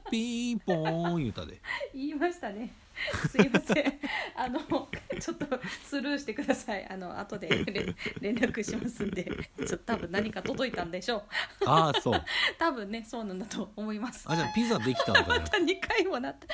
[0.11, 1.61] ピーンポーン言うたで。
[1.93, 2.73] 言いましたね
[3.29, 3.99] すいません。
[4.35, 4.59] あの
[5.19, 5.45] ちょっと
[5.83, 6.87] スルーしてください。
[6.89, 9.23] あの後で連連絡しますんで。
[9.23, 11.23] ちょっと多分何か届いたんでしょう。
[11.65, 12.23] ああそう。
[12.57, 14.25] 多分ねそうなんだと思います。
[14.27, 16.47] あじゃあピザできたとかじゃなくて、2回もなった。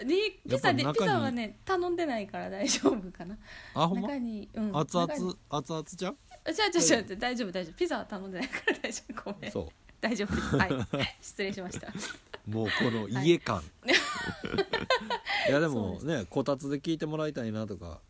[0.00, 3.36] うん、にピザでピザはね頼んでないから大丈夫かな。
[3.74, 4.08] あほんま？
[4.08, 5.12] 中に、うん、熱々
[5.50, 7.74] 熱々じゃんあ違う違う違う大丈夫大丈夫。
[7.74, 9.32] ピザは頼んでないから大丈夫。
[9.32, 9.50] ごめん。
[9.50, 10.56] そ大丈夫です。
[10.56, 10.70] はい。
[11.20, 11.88] 失礼しました。
[11.88, 13.62] うもうこの家感、
[15.48, 18.00] い、やでもねこたつで聞いてもらいたいなとか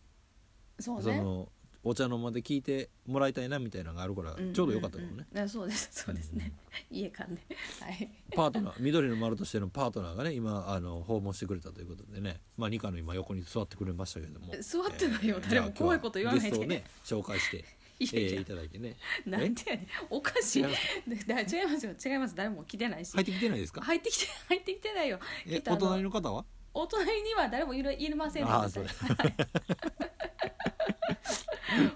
[0.79, 1.03] そうね。
[1.03, 1.49] その
[1.85, 5.39] お茶の間で聞いてもらいたいなみたいなのがあるから、ちょうどよかったかもね、うん。
[5.39, 6.53] うんうんそうですそうですね、
[6.91, 7.41] 家感で。
[7.81, 8.11] はい。
[8.35, 12.41] パートナー緑の丸としてのパートナーがね今あの訪問してくれたということでね。
[12.57, 14.53] まあニカの今横に座ってくれましたけども。
[14.61, 15.37] 座ってないよ。
[15.39, 16.67] えー誰も怖いこと言わないで。
[16.67, 17.65] ね紹介して
[18.01, 18.97] えーいただいてね。
[19.27, 19.87] なんでやねん。
[20.11, 20.63] おかしい。
[20.63, 21.27] 違います。
[21.27, 21.95] だ違いますよ。
[22.05, 22.35] 違います。
[22.35, 23.13] 誰も来てないし。
[23.13, 23.81] 入ってきてないですか？
[23.83, 25.19] 入ってきて 入ってきてないよ。
[25.47, 26.45] えお隣の方は？
[26.75, 28.49] お隣には誰もいるいりませんで。
[28.49, 28.87] したああそれ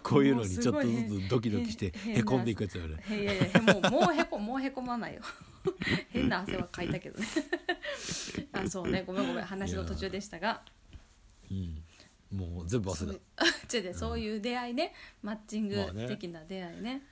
[0.03, 5.23] こういうのにちょっとずつドキドキして変へこんでいくやつよねいやいやもうもうへこもうへこまないよ。
[6.11, 7.27] 変な汗はかいたけどね。
[8.53, 9.05] あそうね。
[9.07, 9.45] ごめんごめん。
[9.45, 10.63] 話の途中でしたが。
[11.51, 11.83] うん
[12.33, 13.77] もう全部忘れた。
[13.77, 14.95] 違う違うそういう出会いね。
[15.23, 17.03] マッチングまあね的な出会いね,、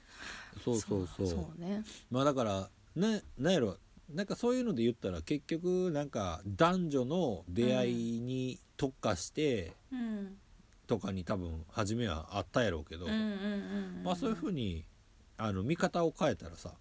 [0.64, 1.26] そうそうそう。
[1.26, 1.82] そうね。
[2.10, 3.76] まあだからななんやろ
[4.12, 10.36] なんかそういうので言ったら結局なんか男女の出会いに特化してうん。
[10.86, 13.24] とかに多分初めはあったやろうけど、うんうんうん
[13.98, 14.02] うん。
[14.04, 14.84] まあそういうふうに
[15.36, 16.72] あの見方を変えたらさ。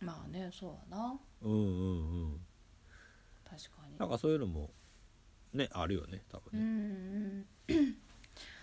[0.00, 1.18] まあねそうやな。
[1.42, 1.62] うんうんう
[2.26, 2.40] ん。
[3.44, 3.98] 確かに。
[3.98, 4.70] なんかそういうのも
[5.56, 7.96] ねあるよね多うんう分ね、ん。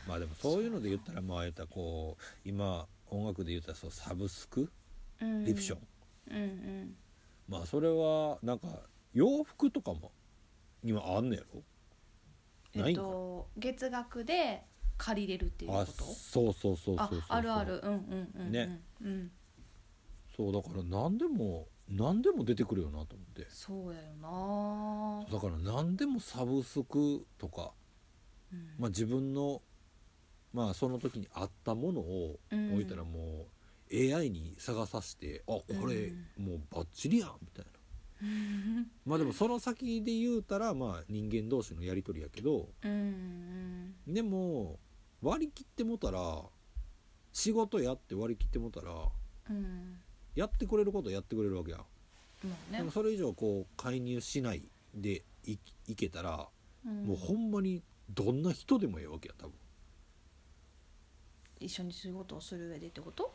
[0.08, 4.72] まあでもそういうので言ったらまあ言ったらこう今音楽で言ったらそうサブスク？
[5.22, 5.46] うん。
[5.46, 5.80] リプション、
[6.32, 6.96] うんうん。
[7.48, 8.68] まあそれはなんか
[9.14, 10.12] 洋服とかも
[10.84, 11.62] 今あんねやろ？
[12.76, 14.64] えっと月額で
[14.98, 17.24] 借りれるっていうこあとそうそうそうそうあそう。
[17.30, 17.82] あるある。
[17.84, 17.98] うんうん
[18.36, 18.52] うんうん。
[18.52, 18.82] ね。
[19.02, 19.32] うん。
[20.36, 23.46] そうだから何でも何でも出てくるよなと思って。
[23.50, 25.26] そうやよな。
[25.32, 27.72] だから何でもサブスクとか、
[28.52, 28.70] うん。
[28.80, 29.62] まあ、自分の
[30.54, 32.74] まあその時にあったものをうん。
[32.74, 33.48] 置いたらも
[33.92, 37.72] う AI に探させて、あこれもうバッチリやんみたいな。
[38.22, 43.94] う んまあでもその先で言うたらまあ人間同士のやり取りやけどうん。
[44.08, 44.80] でも
[45.22, 46.42] 割り切ってもたら
[47.34, 49.10] 仕事やって割り切ってもたら
[49.50, 50.00] うん
[50.36, 51.78] やってくれることやってくれるわけや。
[51.78, 51.86] ん、も
[52.70, 52.78] うね。
[52.80, 54.64] でもそれ以上こう介入しない
[54.96, 56.48] でいいけたら、
[56.86, 57.06] うん。
[57.06, 59.54] もうほんまにどんな人でもええわけや多分。
[61.60, 63.34] 一緒に仕事をする上でってこと？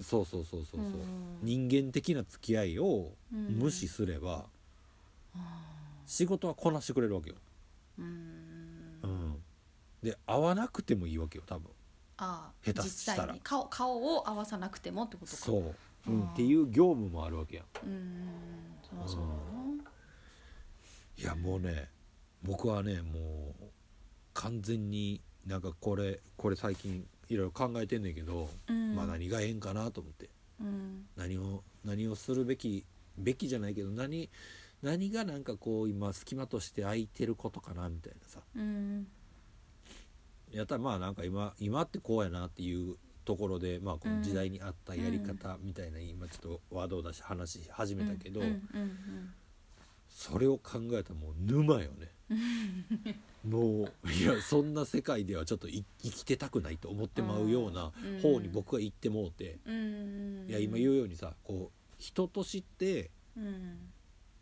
[0.00, 3.58] そうそうそうそうそう、うん人間的な付き合いをうん。
[3.58, 4.46] 無視すれば、
[5.36, 5.62] あ
[6.06, 9.00] 仕事はこなしてくれるわけよ、ーうん。
[9.02, 9.42] うん、
[10.02, 11.70] で会わなくてもいいわけよ多分。
[12.16, 13.36] ああ下手したら。
[13.42, 15.36] 顔顔を合わさなくてもってことか。
[15.36, 15.74] そう、
[16.08, 17.66] っていう業務もあるわけやん。
[17.86, 18.28] うん
[19.06, 19.24] そうだ
[21.16, 21.88] いやもうね
[22.42, 23.64] 僕はねもう
[24.34, 28.94] 完全になんかこれこれ最近いろいろ考えてんねんけど、なうん。
[28.96, 30.28] まあ何がええんかなと思って。
[30.60, 31.06] うん。
[31.16, 32.84] 何を何をするべき
[33.18, 34.30] べきじゃないけど何
[34.82, 38.40] 何がなんかこう今隙間として空いてることかなみたいなさ。
[38.56, 39.06] うん。
[40.50, 48.62] やったらまあなんか今今ってこうやなっていうところでまあこの時代に合ったやり方みたいな今ちょっとワードを出し話し始めたけど、うんうん
[50.14, 52.10] それを考えたらもう沼よね。
[53.48, 58.20] もういやそんな世界ではちょっとい生きてたくないと思ってまうようなうん。
[58.20, 63.90] 方に僕は行ってもうて、うんうんいや今言うようにさこう人としてうん。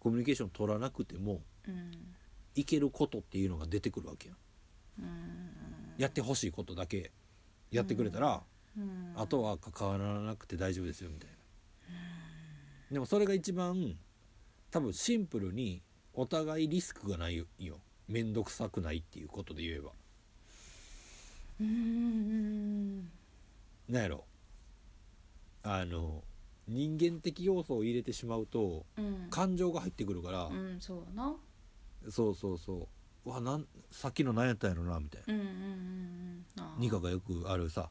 [0.00, 1.92] コミュニケーション取らなくてもうん。
[2.56, 4.38] いけることっていうのが出てくるわけやん
[4.98, 5.94] うん。
[5.98, 7.12] やってほしいことだけ
[7.70, 8.40] やってくれたら、うん
[9.16, 11.36] あとは関わらなくて大丈夫ですよみたいな、
[12.92, 13.96] でもそれが一番
[14.70, 15.82] 多分シンプルに
[16.14, 17.46] お互いリスクがないよ。
[18.08, 19.90] 面倒くさくないっていうことで言えば。
[21.60, 23.00] うーん。
[23.88, 24.24] なんやろ。
[25.62, 26.22] あの
[26.66, 29.28] 人間的要素を入れてしまうとうん。
[29.30, 31.36] 感情が入ってくるから、うんそうやな。
[32.08, 33.28] そうそうそう。
[33.28, 35.34] うわなんさっきの何やったんやろなみたいな。
[35.34, 36.80] うんうんうんうん。
[36.80, 37.90] ニカがよくあるさ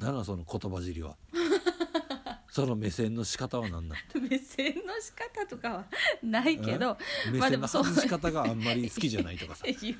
[0.00, 1.16] 何なんその言葉尻は。
[2.50, 3.98] その目線の仕方は何なん？
[4.28, 5.84] 目線の仕方とかは
[6.20, 6.98] ないけど
[7.30, 9.64] 目線の外し方があんまり好きじゃないとかさ。
[9.66, 9.94] 言って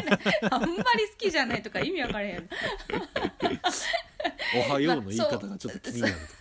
[0.00, 0.20] ない。
[0.50, 0.82] あんまり好
[1.16, 2.48] きじゃないとか意味わからへん
[4.68, 6.32] 「おはよう」の言い方がちょっと気になるとかさ。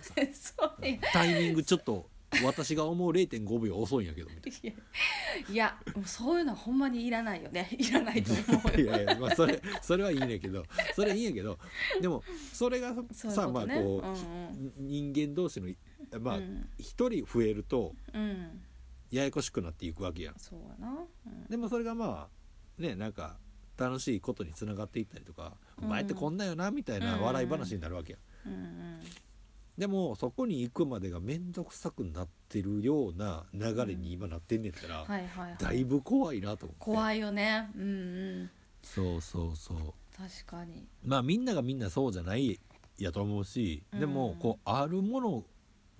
[0.57, 0.97] そういや。
[1.13, 2.09] タイミングちょっと
[2.45, 4.73] 私が思う0.5秒遅いんやけどみたいいや
[5.49, 7.69] いやもうそういうのはほんまにいらないよね。
[7.77, 10.63] いらないと思うないよやいやまあそれそれはいいんやけど
[10.95, 11.59] それはいいんやけど
[11.99, 15.73] でもそれがさまあこう、人間同士の
[16.21, 16.69] まあうん。
[16.77, 18.61] 一、人増えるとうん。
[19.11, 20.35] ややこしくなっていくわけやん。
[20.39, 21.45] そうやな、うん。
[21.49, 23.37] でもそれがまあねなんか
[23.77, 25.85] 楽しいことにつながっていったりとか「うん。
[25.85, 28.53] お前ってこんなよな」みたいな笑い話になるわけやん。
[28.53, 28.99] うんうん
[29.81, 35.27] でもそこに行くまでが面倒くさくなってるような流れに今なってんねんったら、はいはい。
[35.27, 36.85] はいだいぶ怖いなと思って。
[36.85, 37.67] 怖いよね。
[37.75, 37.85] うんう
[38.43, 38.49] ん。
[38.83, 39.77] そうそうそう。
[40.15, 40.85] 確かに。
[41.03, 42.59] まあみんながみんなそうじゃない
[42.99, 45.43] やと思うしでもうんこうあるもの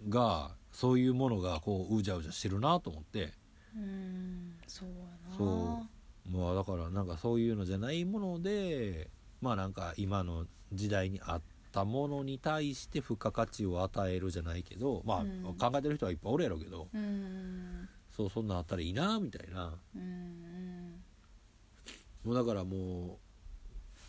[0.10, 3.34] がそういうものがこううじゃうじゃしてるなと思って。
[3.76, 4.58] うん。
[4.67, 4.94] そうや
[5.28, 5.36] な。
[5.36, 5.88] そ
[6.30, 6.38] う。
[6.38, 9.10] まあだからなんかそういうのじゃないもので
[9.41, 15.55] まあなんか今の時代にあったものに対して付加価値を与えるじゃないけどまあうん。
[15.57, 17.89] 考えてる人はいっぱいおるやろうけどうん。
[18.10, 19.73] そうそんなんあったらいいなみたいな。
[19.95, 21.01] うん。
[22.23, 23.19] もうだからも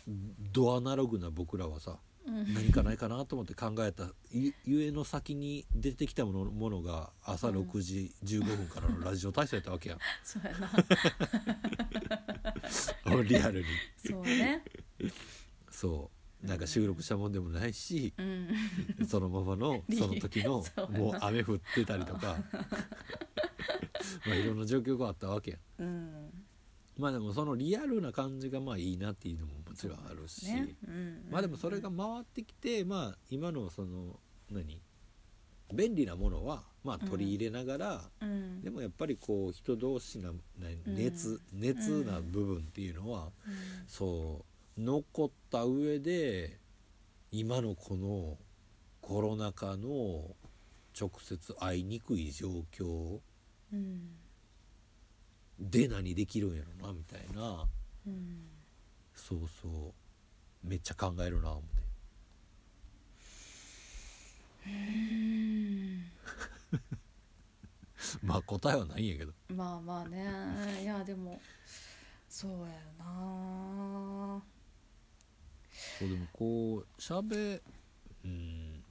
[0.07, 0.11] う
[0.51, 2.53] ドアナログな僕らはさうん。
[2.53, 7.55] 何かないかなと思って考えたゆゆえの先に出てきたものものが朝うん。
[7.61, 9.99] 6時15分からのラジオ体操やったわけやん。
[10.23, 10.69] そうやな。
[13.23, 13.65] リアルに。
[14.05, 14.63] そうね。
[15.69, 16.12] そう
[16.43, 19.07] なんか収録したもんでもないしうん。
[19.07, 20.81] そのままのリその時のそう。
[20.81, 22.37] やなもう雨降ってたりとか。
[24.27, 25.57] まあいろんな状況があったわけや。
[25.79, 26.29] んうん。
[26.97, 30.75] まあでもそのリアルな感じがまあいいなっていうのももちろんあるし、ね。
[30.85, 31.27] うん。
[31.31, 34.19] まあでもそれが回ってきてまあ今のその
[34.51, 34.81] 何？
[35.73, 38.61] 便利なものはまあ取り入れながら、うん。
[38.61, 43.53] でもやっぱりこう人同士なな熱、熱な部分っていうのは、うん。
[43.87, 46.59] そう残った上で
[47.31, 48.37] 今のこの
[49.01, 50.35] コロナ禍の
[50.99, 53.19] 直接会いにくい状況
[53.71, 54.09] うん。
[55.59, 57.67] で何できるんやろなみたいな。
[58.07, 58.47] うん。
[59.15, 61.83] そうそうめっちゃ考えるな思って。
[64.67, 66.11] うん。
[68.27, 69.33] まあ答えはないんやけど。
[69.49, 70.81] まあまあね。
[70.81, 71.39] いやでも
[72.29, 72.63] そうやよ
[72.99, 74.43] な
[76.03, 77.61] そうでもこうしゃべ
[78.25, 78.83] うん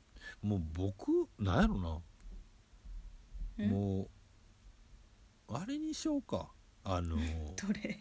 [0.42, 1.98] もう僕なんやろな。
[3.58, 4.08] うんも
[5.48, 6.50] うあれにしようか。
[6.84, 7.16] あの
[7.56, 7.98] どれ？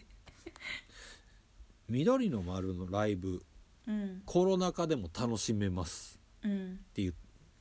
[1.89, 3.43] 緑の丸のライブ。
[3.85, 4.21] うん。
[4.25, 6.19] コロナ禍でも楽しめます。
[6.43, 7.15] うんっていう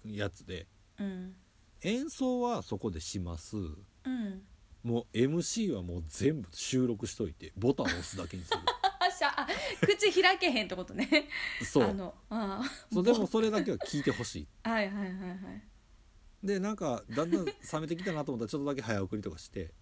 [0.05, 0.69] やつで。
[0.99, 1.35] うん。
[1.83, 3.57] 演奏はそこでします。
[3.57, 3.61] う
[4.09, 4.47] ん。
[4.83, 7.53] もう MC はもう全部収録しといて。
[7.57, 8.61] ボタンを押すだけにする。
[8.83, 8.89] あ
[9.21, 9.47] しゃあ
[9.85, 11.29] 口開けへんってことね。
[11.63, 11.85] そう。
[11.85, 14.49] あのあそうでもそれだけは聞いてほしい。
[14.63, 15.63] あ はいはいはいはい。
[16.43, 17.53] でなんかだんだん冷
[17.83, 19.75] めてきたなと思ったらちょっとだけ早送りとかして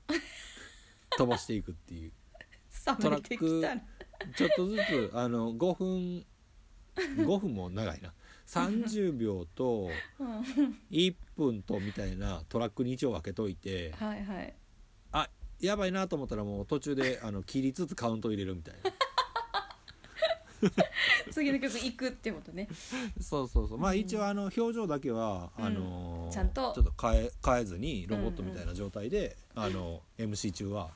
[1.16, 2.12] 飛ばしていくっていう。
[3.01, 3.81] 冷めてきたら
[4.35, 6.27] ちょっとずつあの5分
[6.96, 8.12] 5分も長いな。
[8.46, 10.40] 30秒とうん。
[10.90, 14.55] 1分とみたいなトラックに一応分けといてはいはい。
[15.12, 18.90] あやばいなと思ったらもう途中であの切りつつカウント入れるみたいな
[21.30, 22.68] 次の曲行くってことね。
[23.20, 23.78] そうそうそう。
[23.78, 23.98] まあうん。
[23.98, 25.64] 一応あの表情だけは、うん。
[25.64, 26.72] あのーちゃんと。
[26.74, 30.90] ちょっと変え変えずにロボットみたいな状態で、あの MC 中は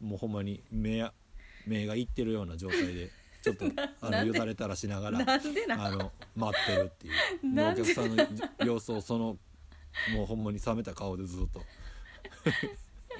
[0.00, 1.12] もうほんまに目や
[1.66, 3.10] 目がいってるような状態で
[3.42, 3.66] ちょっと
[4.00, 7.10] あのよだれたらしながらあの待ってるってい
[7.56, 8.26] うお客さんの
[8.64, 9.38] 様子をその
[10.14, 11.62] もうほんまに冷めた顔でずっと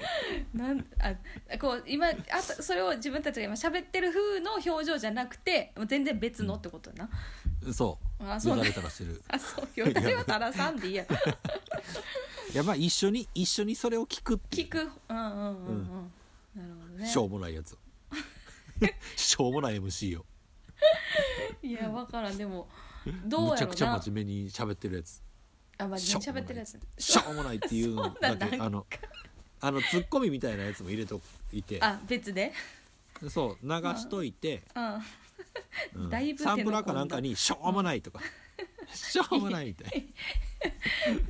[0.53, 1.15] なんあ
[1.57, 7.07] こう今あとそれを自分たちが今喋ってる風の表情じゃなくてもう全然別のってことや
[7.63, 8.23] な、そう。
[8.23, 8.57] よだあそう。
[8.57, 9.21] ねれたらしてる。
[9.27, 9.79] あそう。
[9.79, 11.05] よだれはたらさんでいいや。
[12.53, 14.67] いやまあ一緒に一緒にそれを聞くっていう。
[14.67, 14.91] 聞く。
[15.09, 16.11] うんうんうんうん、
[16.55, 17.07] なるほどね。
[17.07, 17.77] しょうもないやつ
[19.15, 20.25] しょうもない MC を。
[21.61, 22.37] いやわからん。
[22.37, 22.67] でも
[23.25, 23.51] どうやろうな。
[23.51, 25.21] むちゃくちゃ真面目に喋ってるやつ。
[25.79, 26.79] あ真面目に喋ってるやつ。
[26.97, 27.57] しょうもない。
[27.57, 28.85] っていうのだそうなんだけあの
[29.59, 31.79] あのツッコミみたいなやつも入れといて。
[31.81, 32.53] あ別で？
[33.29, 36.03] そう流しといて、うん。
[36.03, 36.09] うん。
[36.09, 38.19] だいぶサンプラーかなんかに「しょうもない」とか
[38.93, 40.07] 「しょうもない」みたい。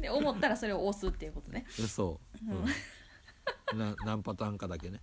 [0.02, 1.66] で思ったらそれを押すっていうことね。
[1.80, 2.20] なそ
[2.52, 2.52] う、
[3.74, 3.80] うん。
[3.80, 5.00] な何パターンかだけね。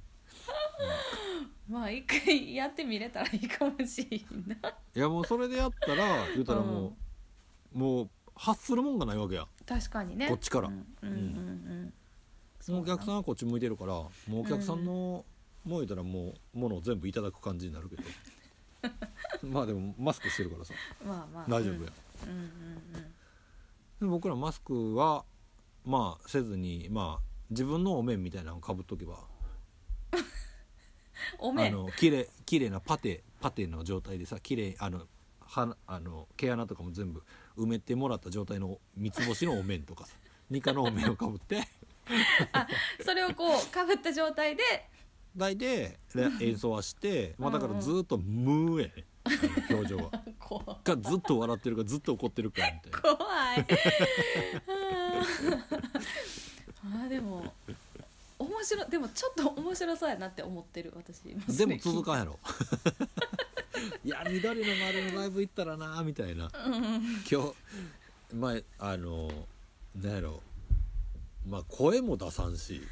[1.69, 4.69] まあ一回やってみれたらいいかもしれんな。
[4.95, 6.97] いやもうそれでやったら言うたらも
[7.75, 9.47] う、もう発するもんがないわけや。
[9.65, 10.29] 確かにね。
[10.29, 10.69] こっちから。
[10.69, 11.17] うんうんうん。
[11.17, 11.19] う
[11.87, 11.95] ん
[12.69, 15.25] もうお客さんはこっち向いてるからもうお客さんの、も
[15.65, 18.03] う言うたらもうものを全部いただく感じになるけど。
[19.49, 20.75] まあでもマスクしてるからさ。
[21.05, 21.45] まあまあ。
[21.49, 21.93] 大丈夫や、
[22.27, 23.15] うんうんうん
[24.01, 25.25] で僕らマスクは
[25.85, 29.25] まあせずにまあ自分のお面みたいなのをかぶっとけば。
[31.39, 35.07] おめあの綺麗綺麗なパテパテの状態でさ綺麗あの
[35.41, 37.23] はあの毛穴とかも全部
[37.57, 40.17] 埋めてもらった状態の三つ星のお面とかさ
[40.51, 41.67] ニカのお面をかぶって
[43.05, 44.63] それをこうかぶった状態で。
[45.37, 45.99] 大で
[46.41, 49.05] 演奏はして、まあ、だからずっと無やね
[49.71, 50.11] 表情は。
[50.39, 53.17] こうかずっと笑ってるかずっと怒ってるかみたいな。
[53.17, 53.67] 怖い。
[56.79, 57.09] あー。
[57.09, 57.53] でも
[58.39, 58.91] 面白い。
[58.91, 62.39] でもちょっと面白そうやなって思ってる私でも続かんやろ。
[64.05, 66.51] いや緑の丸のライブ行ったらなみたいな。
[66.67, 67.55] うん今日
[68.35, 69.31] 前あの
[69.97, 70.43] なんやろ
[71.47, 72.83] まあ声も出さんし、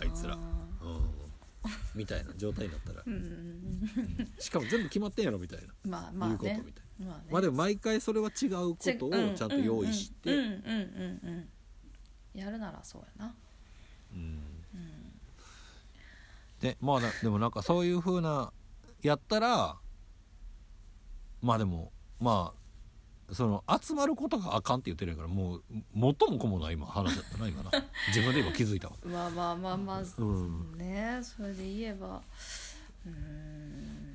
[0.00, 0.34] あいつら。
[0.34, 0.40] うん、
[1.94, 3.02] みたいな状態になったら。
[3.06, 7.24] うんうんしかも全部決まってんやろみたいな、うんまあまあいうことねみたいまあね。
[7.26, 10.44] なまあでも毎回それは違うことをちゃんと用意して、うんうん。
[10.44, 11.48] うんうんうん
[12.32, 13.34] やるならそうやな。
[14.14, 14.38] うん。
[16.60, 18.52] でまあなでもなんかそういう風な
[19.02, 19.76] やったら
[21.42, 22.59] まあでもまあ
[23.32, 25.62] その集まることがあかんって言ってるからもう
[25.94, 27.70] 元も子もない今話だったな今な。
[28.08, 28.94] 自分で今気づいたわ。
[29.04, 32.22] まあまあまあまあ、うんねそれで言えば。
[33.06, 34.10] うーん。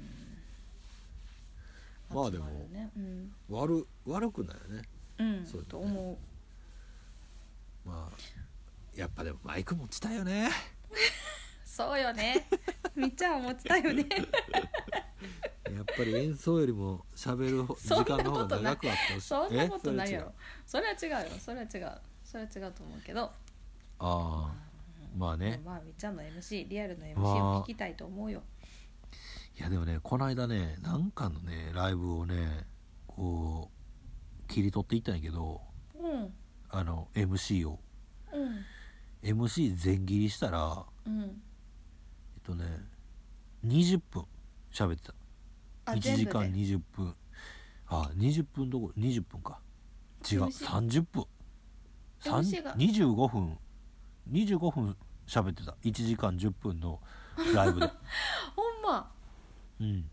[2.09, 4.81] まあでもねうん、悪悪くないよね。
[5.17, 6.17] うんそうだねと思
[7.85, 8.17] まあ
[8.95, 10.49] やっぱでもマイク持ちたいよね。
[10.89, 10.95] う
[11.75, 12.47] そうよね。
[12.95, 14.07] みっちゃん思ってたよね。
[15.75, 19.27] やっぱり演奏よりも喋るほ時間の方が長くあってほしい。
[19.27, 20.21] そんなことないやえ？
[20.21, 20.33] ろ
[20.65, 21.37] それは違うよ。
[21.37, 22.01] それは違う。
[22.23, 23.23] それは違うと思うけど。
[23.23, 23.31] あ
[23.99, 24.53] あ
[25.17, 25.61] まあね。
[25.65, 27.59] まあみっちゃんの MC リアルの MC まあ。
[27.59, 28.41] を聞きたいと思うよ、
[29.59, 32.65] いやでもねこの間ねなんかのねライブをね
[33.07, 33.69] こ
[34.43, 35.61] う切り取っていったんやけど
[35.99, 36.33] うん。
[36.69, 37.81] あの MC を。
[38.31, 38.65] うん。
[39.21, 41.41] MC 全切りしたらうん
[42.45, 42.65] とね
[43.65, 44.25] 20分
[44.71, 45.13] 喋ってた。
[45.85, 47.15] あ1時間全部で？20分。
[47.87, 48.87] あ20分どこ？
[48.87, 49.59] ろ20分か。
[50.29, 50.43] 違う。
[50.45, 51.25] MC 30分。
[52.21, 53.57] MC が？25分。
[54.31, 55.75] 25分喋ってた。
[55.83, 56.99] 1時間10分の
[57.53, 57.87] ライブで。
[58.55, 59.11] ほんま？
[59.79, 60.09] うん。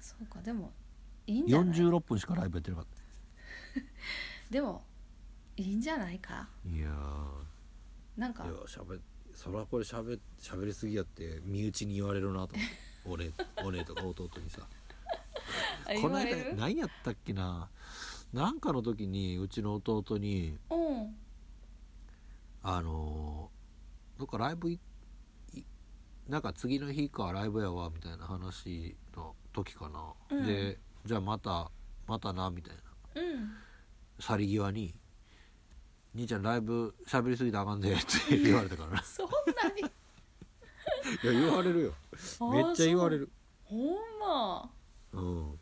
[0.00, 0.40] そうか。
[0.42, 0.72] でも
[1.26, 2.86] いいんじゃない？46分しかライブやってなかっ
[4.50, 4.84] でも
[5.56, 6.48] いいんじゃないか？
[6.64, 6.88] たいや
[8.16, 8.44] なんか？
[8.44, 8.98] ーいやしゃべ
[9.34, 12.54] そらこれしゃべしゃべりすぎやって身内に言われるなと。
[13.04, 13.32] 思って
[13.64, 14.62] 俺俺とか弟にさ。
[15.86, 17.68] あこの間何やったっけな？
[18.32, 21.14] なんかの時にうちの弟にうん。
[22.62, 24.80] あのーどっかライブい
[25.54, 25.64] い
[26.28, 30.46] なんか次の日かライブやわみたいな話の時かな、うん。
[30.46, 31.70] でじゃあまた
[32.06, 32.76] またなみたい
[33.14, 33.20] な。
[33.20, 33.50] うん。
[34.20, 34.94] 去り際に
[36.14, 37.96] 「兄ちゃんライブ喋りすぎたらあかんで」っ
[38.28, 39.32] て言われたから そんな
[39.74, 39.82] に？
[39.82, 41.92] や言われるよ。
[42.52, 43.30] めっちゃ言われる。
[43.64, 44.70] ほんま。
[45.12, 45.58] うん。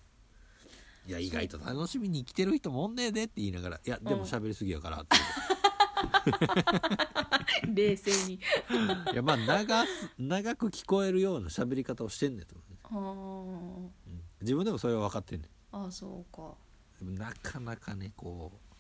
[1.07, 5.17] いや意外と楽しみに来てる人もおんねえでって言いながら「いやでも喋りすぎやから」って
[7.75, 8.35] 冷静に。
[8.35, 8.41] い
[9.15, 14.23] やまあ長す長く聞こえるような喋り方をしてんねんと思うね、あうん。
[14.43, 15.77] 自分でもそれは分かってんねん。
[15.77, 16.55] ーあそうか。
[17.01, 18.72] なかなかねこう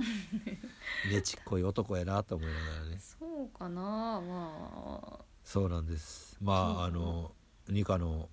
[1.10, 2.98] ねちっこい男やなと思いながらね。
[2.98, 3.82] そうかな。
[4.20, 5.24] まあ。
[5.44, 6.36] そうなんです。
[6.40, 7.34] まああの
[7.68, 8.28] ニカの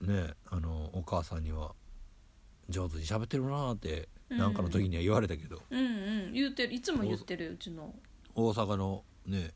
[0.00, 1.74] ねあのお母さんには
[2.68, 4.38] 上手に喋ってるなってうん。
[4.38, 6.32] なんかの時には言われたけど、うんうん。
[6.32, 6.74] 言ってる。
[6.74, 7.94] いつも言ってるうちの。
[8.34, 9.52] 大阪のね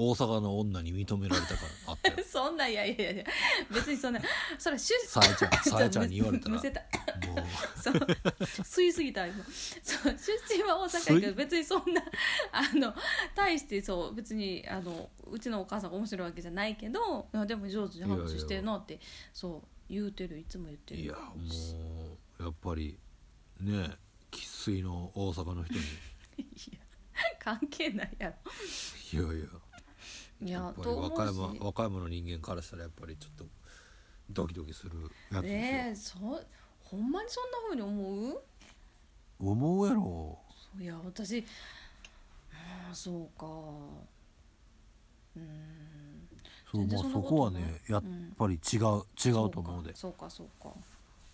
[0.00, 1.54] 大阪の女に認められたか
[1.86, 2.16] らあったよ。
[2.24, 3.24] そんないやいやいや
[3.68, 4.20] 別にそんな
[4.56, 6.62] それ出さえちゃん さえちゃんに言われたらもう。
[7.82, 9.44] そう吸いすぎた今。
[9.82, 12.00] そう出身は大阪やけど別にそんな
[12.52, 12.94] あの
[13.34, 19.00] 大してそう別にあのうちのお母さんが面白いわけじゃないけどでも上手に話してるなって
[19.32, 21.00] そう言うてるいつも言ってる。
[21.00, 21.32] いやも
[22.38, 22.96] うやっぱり
[23.58, 23.96] ね
[24.30, 25.80] 生粋の大阪の人に。
[26.38, 26.78] いや
[27.40, 28.36] 関係ないやろ。
[29.12, 29.46] いいやいや
[30.42, 31.10] いやと思う
[31.54, 31.58] し。
[31.60, 33.46] 和歌山の人間からしたらやっぱりちょっと
[34.30, 34.92] ドキドキする
[35.32, 36.46] やつですよ、えー、そう
[36.84, 38.42] ほんまにそんな風に思う？
[39.40, 40.38] 思うやろ。
[40.80, 41.44] いや私
[42.52, 43.46] ああそうか。
[45.36, 46.28] うん。
[46.70, 48.04] そうまあそこはねやっ
[48.38, 49.94] ぱり違う、違うと思うで。
[49.94, 50.70] そうかそうか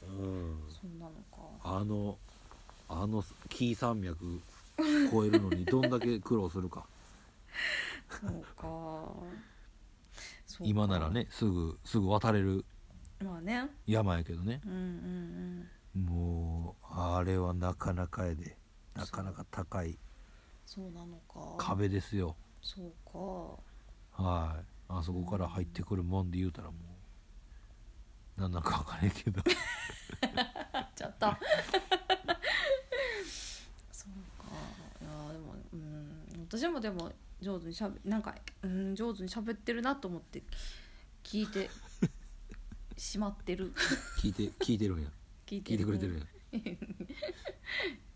[0.03, 0.59] うん。
[0.69, 1.79] そうなのか。
[1.79, 2.19] あの
[2.89, 4.41] あの紀伊山脈
[5.07, 6.85] 越えるのにどんだけ苦労するか
[8.21, 9.09] そうか。
[10.61, 12.65] 今ならねすぐすぐ渡れる
[13.23, 13.69] まあね。
[13.87, 14.61] 山やけどね。
[14.65, 14.79] うんうん
[15.95, 16.03] うん。
[16.05, 18.57] もうあれはなかなかやで。
[18.95, 19.99] なかなか高い
[20.67, 21.57] そうなのか。
[21.59, 22.37] 壁ですよ。
[22.63, 22.93] そう
[24.17, 24.23] か。
[24.23, 24.65] はい。
[24.89, 26.75] あそこから入ってくるもんで言うたらも
[28.39, 29.43] うなんなんか分からへんけど。
[30.95, 31.27] ちょっと
[33.93, 34.47] そうか。
[35.01, 36.47] いやでもうん。
[36.47, 37.13] 私もでも
[37.45, 40.43] 上手にしゃべなんか、うん、上手に喋ってるなと思って
[41.23, 41.71] 聞いて
[42.97, 43.73] しまってる。
[44.21, 45.09] 聞いて聞いてるんや。
[45.47, 46.25] 聞い聞いてくれてるんや。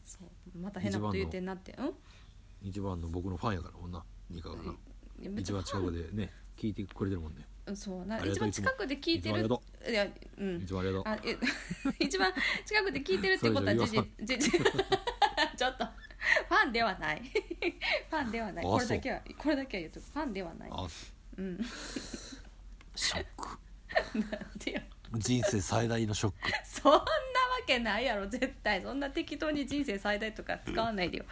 [0.04, 1.72] そうまた変なこと言うてんなって。
[1.78, 1.94] うん？
[2.68, 4.74] 一番の僕のファンやからもんなニカがな。
[5.36, 7.46] 一番近くでね聞いてくれてるもんね。
[7.66, 9.46] うんそうな一番近くで聞いてる。
[9.88, 10.08] いや
[10.38, 10.62] うん。
[10.62, 11.94] 一番ありがとう。
[12.00, 12.32] 一番
[12.64, 14.58] 近くで聞いてる ってことはじゃ実事実
[15.56, 15.84] ちょっと
[16.48, 17.22] ファンではない。
[18.10, 18.64] ファンではない。
[18.64, 20.70] あこれだけはこれだけは言うとファンではない。
[20.72, 20.86] あ
[21.36, 21.58] うん。
[22.94, 23.58] ショック。
[24.64, 24.80] でよ。
[25.14, 26.50] 人生最大のショック。
[26.64, 27.04] そんなわ
[27.66, 28.82] けないやろ絶対。
[28.82, 31.24] そんな適当に人生最大とか使わないでよ。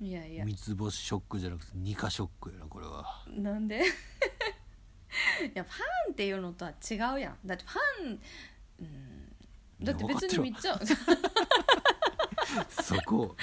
[0.00, 0.44] いやいや。
[0.44, 3.24] 三つ星ショックじゃなくて二かショックやなこれは。
[3.28, 3.78] なんで？
[3.78, 3.80] い
[5.54, 7.38] やファンっていうのとは違うやん。
[7.46, 8.20] だってファン、
[8.80, 10.78] うん、だって別にめっちゃ
[12.82, 13.34] そこ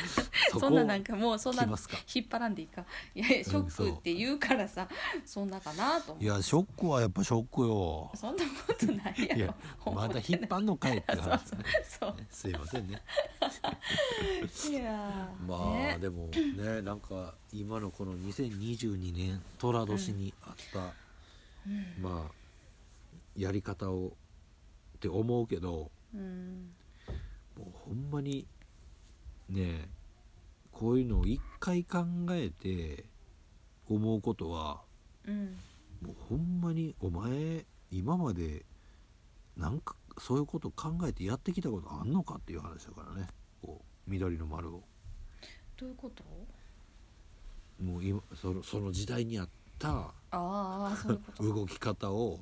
[0.60, 2.86] そんななんかもうそんな引っ張らんでいいか？
[3.14, 4.88] いやいやショックって言うからさ、
[5.26, 8.12] そんなかなと思いやショックはやっぱショックよ。
[8.16, 9.36] そんなことないやろ。
[9.36, 9.56] いや
[9.94, 11.52] まだ引っ張んのかいって話。
[11.52, 11.64] ね
[12.00, 13.02] そうねすいませんね。
[14.70, 15.98] いやーまあ、ね。
[16.00, 20.94] でもねなんか今のこの2022年寅年にあった、
[22.00, 22.32] まあ
[23.36, 24.14] やり方を
[24.96, 26.72] って思うけどうん。
[27.58, 28.46] もうほんまに
[29.50, 29.90] ね
[30.72, 33.06] こういうのを一回考えて
[33.88, 34.82] 思うことは
[35.26, 35.58] うん。
[36.02, 38.66] もうほんまにお前今まで
[39.56, 43.28] なんかそういうこと考えてやってきたことあんのかっていう話だからね。
[43.62, 44.84] こう緑の丸を。
[45.78, 46.24] どういうこと？
[47.84, 51.44] もう今そのその時代にあったああそういうこと。
[51.44, 52.40] 動き方を。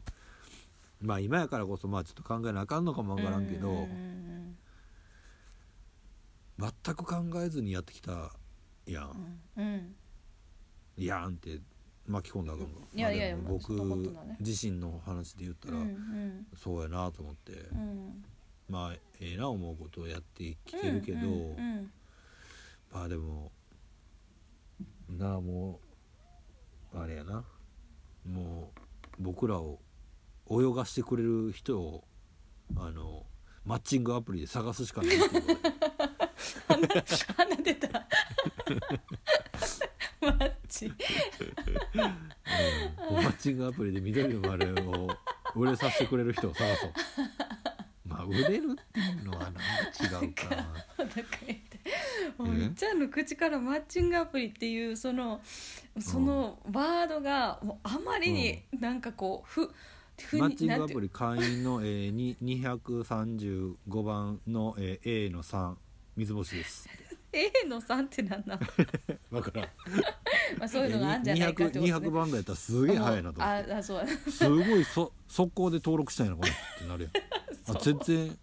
[1.02, 4.58] まあ今やからこそまあちょっと考えなあかんのかもわからんけど、うんうん
[6.60, 8.32] 全く考えずにやってきた
[8.86, 9.96] やん、うんうん
[10.96, 11.60] やんって
[12.06, 12.82] 巻き込んだらあかんか。
[12.94, 15.78] いやいやいやまあでも僕まあそんなことないね自身の話で言ったら、
[16.56, 18.24] そうやなと思って、うん
[18.70, 21.92] まあええな思うことをやってきてるけど、うんうん
[22.94, 23.52] まあでも
[25.10, 25.80] なあも
[26.94, 27.44] うあれやな。
[28.30, 28.80] もう
[29.20, 29.80] 僕らを
[30.50, 32.04] 泳がしてくれる人を
[32.78, 33.26] あの
[33.66, 35.42] マッチングアプリで探すしかないっていう。
[35.42, 35.83] ことで
[36.68, 38.08] 鼻出た。
[40.22, 40.86] マッチ。
[40.86, 40.90] う
[41.98, 42.02] ん。
[42.02, 45.10] マッチングアプリで緑の丸を
[45.56, 46.92] 売れさせてくれる人を探そう。
[48.06, 49.62] まあ売れるっていうのはなんか
[50.22, 50.68] 違うかな。
[50.98, 51.74] お腹痛い
[52.38, 55.42] もうみっちゃんの口からマッチングアプリっていうその
[56.00, 59.70] そのワードがもうあまりになんかこうふ
[60.20, 65.76] ふマッチングアプリ会員の、えー、に235番の、えー A の3
[66.16, 66.88] 三つ星です。
[67.32, 68.68] A の3ってなんなんだ
[69.42, 69.68] から
[70.60, 73.74] まあそういうのがあるんじゃないかってこと、ね、200, 200番台やったらすげえ早いなと思って。
[73.74, 77.14] ああそうすごいそ速攻で登録したいなこれってなるやん。
[77.76, 78.40] あ全然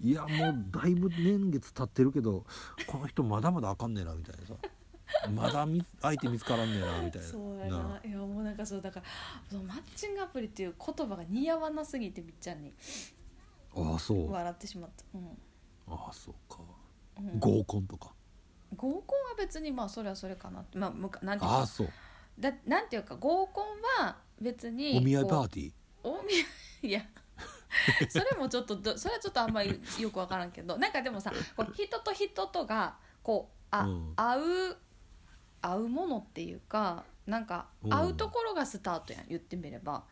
[0.00, 2.44] いやもうだいぶ年月経ってるけど
[2.86, 4.54] この人まだまだあかんねえなみたいなさ。
[5.30, 7.28] まだみ相手見つからんねえなみたいな。
[7.28, 8.00] そうやな。
[8.04, 9.06] いやもうなんかそうだから
[9.48, 12.74] そのマッチングアプリっていう言葉が似合わなすぎてみっちゃんに
[13.74, 14.28] ああそう。
[14.28, 15.38] あ笑ってしまった、うん。
[15.86, 16.60] あそうか
[17.18, 17.38] うん。
[17.38, 18.12] 合コンとか。
[18.76, 20.78] 合コンは別にまあそれはそれかなって。
[20.78, 21.58] まあむかなんていうか。
[21.58, 21.88] ああそう。
[22.38, 25.72] だなんていうか合コンは別にお見合いこうパーティー。
[26.02, 26.36] お見合
[26.82, 27.00] いいや
[28.10, 30.76] それもちょっとどそれはちょっとあんまりよく分からんけど。
[30.78, 34.12] なんかでもさこう人と人とがこうあ、うん。
[34.16, 34.76] 会う
[35.60, 37.90] 会うものっていうかなんかうん。
[37.90, 40.04] 会うところがスタートやん言ってみれば。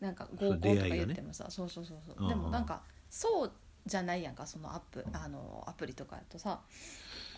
[0.00, 0.96] なんか合コンとかそう出会いがね。
[0.96, 2.16] 言ってもさそうそうそうそう。
[2.18, 2.28] うんうん。
[2.28, 3.52] でもなんかそう
[3.88, 6.60] じゃないやんかそのアップあのアプリとかやとさ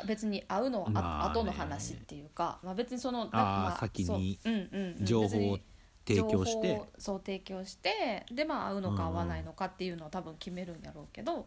[0.07, 1.31] 別に会うのはあ、まあね。
[1.33, 5.05] 後の話っていうか、まあ、別にそのなんかあーまあ先にそううんうんうん。
[5.05, 5.59] 情報を
[6.07, 6.69] 提供して。
[6.69, 11.47] 情報をそう提供してでまあ会うのか会わないのかっていうのは多分決めるんやろうけど、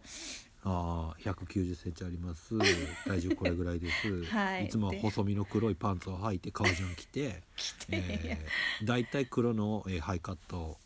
[0.63, 2.57] ああ190センチあります。
[3.05, 4.69] 体重これぐらいです、はい。
[4.69, 10.77] つもは細身の黒いパンツを履いて革ジャン着て来て、えー、大体黒の、えーハイカットを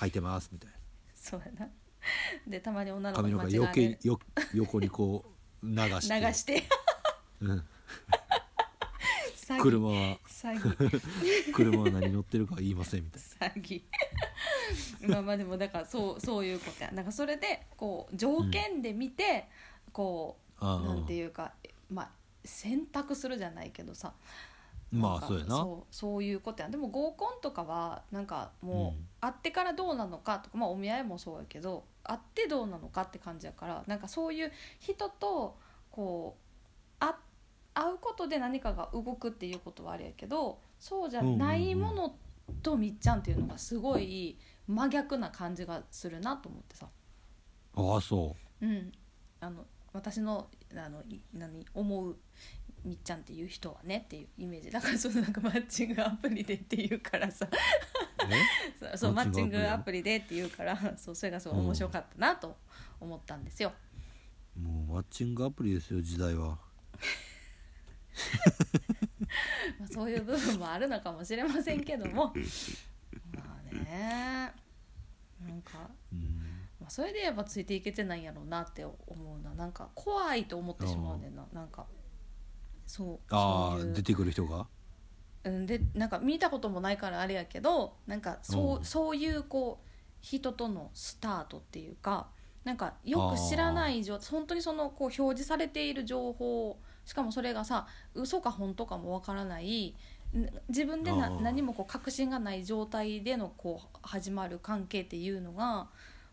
[0.00, 0.76] 履いてますみたいな。
[1.14, 1.70] そうやな
[2.46, 4.20] でたまに女の子髪に間違の毛余計よ
[4.54, 6.20] 横にこう流して。
[6.20, 6.62] 流して。
[7.40, 7.50] うん、
[9.36, 9.62] 詐欺。
[9.62, 10.18] 車は。
[10.26, 11.52] 詐欺。
[11.54, 13.82] 車は何乗ってるか言いませんみたい詐欺。
[15.08, 16.90] まあまあでもだからそうそういうことや。
[16.92, 19.48] なんかそれでこう条件で見て、
[19.92, 20.80] こうなああ。
[20.80, 21.54] なんていうか
[21.90, 22.10] まあ
[22.44, 24.14] 選択するじゃないけどさ。
[24.92, 25.56] なんかまあそうやな。
[25.56, 26.68] そうそういうことや。
[26.68, 29.08] でも合コンとかはなんかもう、うん。
[29.20, 35.56] 会ってからどうなのかとかまあお見合いもそうやけど会ってどうなのかって感じやからなんかそういう人と
[35.90, 37.16] こうあ
[37.74, 42.16] 会うことで何かが動くっていうことはあれやけどそうじゃないもの
[42.62, 46.88] とみっちゃんっていうのがすごい真逆な感じがするなと思ってさ。
[47.74, 48.92] ああそうん、
[49.40, 52.16] あの私のあのい何思う
[52.84, 54.70] みっちゃんっていう人はねっていうイメージ。
[54.70, 57.48] だからそのなんかマッチングアプリでっていうからさ
[58.96, 62.56] そうマッチングアプリでっていうから そうそれがすごい面白かったなと
[63.00, 63.72] 思ったんですよ。
[64.60, 66.58] もうマッチングアプリですよ時代は。
[69.78, 72.34] まあ、そういう部分もあるのかもしれませんけども。
[73.34, 74.52] まあね。
[75.40, 76.68] なんか、うん。
[76.78, 79.54] まあ、それで言えばついていけてないんやろうなって思うな。
[79.54, 81.46] なんか怖いと思ってしまうねんな。
[81.52, 81.86] なんか
[82.86, 84.66] そうああ出てくる人が？
[85.44, 88.84] うん、でなんか見たこともないからあれやけどなんかそう,、うん。
[88.84, 89.88] そういうこう
[90.20, 92.28] 人とのスタートっていうか
[92.64, 105.88] なんかよく知らない状本当にそのこう表示されている情報しかもそれがさ嘘か本当かもわからないん自分でな何もこう確信がない状態でのこう始まる関係っていうのが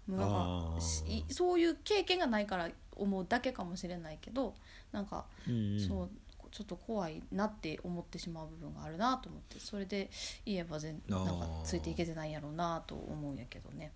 [0.07, 0.29] もうなん
[0.75, 4.53] かしそういう経験がないから思うだけかもしれないけど
[4.91, 5.79] なんかうんうん。
[5.79, 6.09] そう
[6.51, 10.09] ちょっと怖いなって思ってしまう部分があるなと思ってそれで
[10.45, 13.91] 言えば全なんかついていけてないんやろうなと思うんやけどね。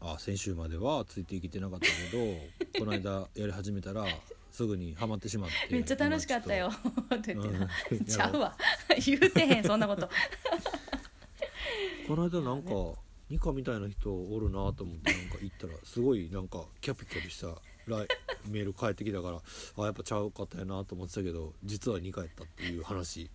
[0.00, 4.04] あ先週まではついていけてなかったけどこの間やり始めたら
[4.50, 5.74] すぐにはまってしまって。
[5.74, 6.70] めっちゃ楽しかったよ。
[7.10, 7.60] 今って言ってうん。
[7.60, 7.68] な
[8.06, 8.56] ちゃうわ。
[9.04, 10.08] 言うてへんそんなこと。
[12.06, 12.70] この間なんか
[13.30, 17.48] ニカみたいな人おるなと思ってなんか行ったらすごいなんかキャピキャピした
[17.86, 18.08] ライ
[18.48, 19.38] メール返ってきたから
[19.78, 23.30] あやっぱちゃうかったやなと思ってたけど実はニカやったっていう話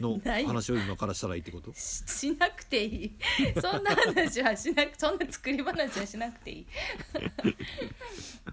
[0.00, 1.72] の話を今からしたらいいってこと？
[1.74, 3.16] ししなくていい。
[3.60, 6.66] そんな話はしなくそんな作り話はしなくていい。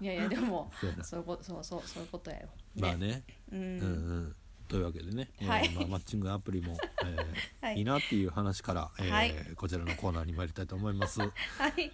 [0.00, 3.24] いやいやでもそうそういうことそうそうそういうことやよ、まあね。
[3.50, 3.84] うん、うんう
[4.28, 4.36] ん。
[4.68, 5.66] というわけでね、はい。
[5.66, 7.16] えーまあ、マッチングアプリも、えー
[7.66, 7.78] はい。
[7.78, 9.34] い、いなっていう話から、えーはい。
[9.56, 11.20] こちらのコーナーに参りたいと思います。
[11.20, 11.28] は
[11.76, 11.90] い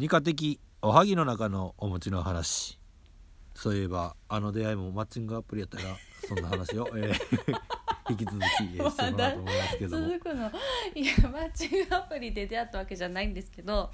[0.00, 2.80] 二課的おはぎの中のお餅の話。
[3.54, 5.94] そういえばあの出会いもマッチングアプリやったら
[6.26, 7.60] そんな話を、えー
[8.08, 10.06] 引き続き、えーしてもらおうと思いますけども。
[10.06, 10.50] 続くの。
[10.94, 13.90] いやマッチングアプリで出会ったわけじゃないんですけど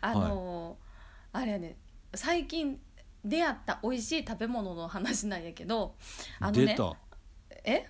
[0.00, 1.76] あのーあれやね。
[2.14, 2.80] 最近
[3.22, 5.94] 出会った美味しい食べ物の話なんやけど
[6.38, 6.96] あのね出た、
[7.64, 7.86] え？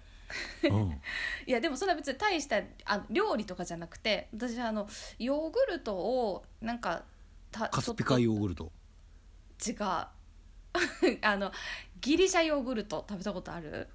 [0.64, 1.00] うん、
[1.46, 4.88] いやでもそれは別に大したあ料理とかじゃなくて私あの
[5.20, 7.04] ヨーグルトをなんかた
[7.53, 8.72] カスピカヨーグルト。
[9.66, 9.76] 違う。
[11.22, 11.53] あの
[12.01, 13.88] ギリシャヨーグルト食べたことある？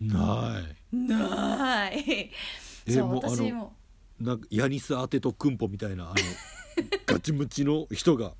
[0.00, 0.96] ない。
[0.96, 2.30] ない。
[2.88, 3.74] そうえもう私も。
[4.18, 6.14] なんかヤニスアテとクンポみたいなあの
[7.06, 8.34] ガチムチの人が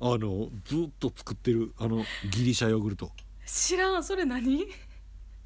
[0.00, 3.10] あのずっと作ってるあのギリシャヨーグルト。
[3.46, 4.04] 知らん。
[4.04, 4.66] それ何？